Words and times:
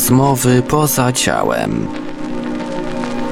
Rozmowy 0.00 0.62
poza 0.62 1.12
ciałem. 1.12 1.88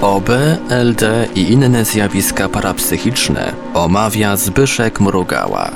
OB, 0.01 0.29
LD 0.71 1.29
i 1.35 1.53
inne 1.53 1.85
zjawiska 1.85 2.49
parapsychiczne 2.49 3.53
omawia 3.75 4.37
Zbyszek 4.37 5.01
Mrugała. 5.01 5.71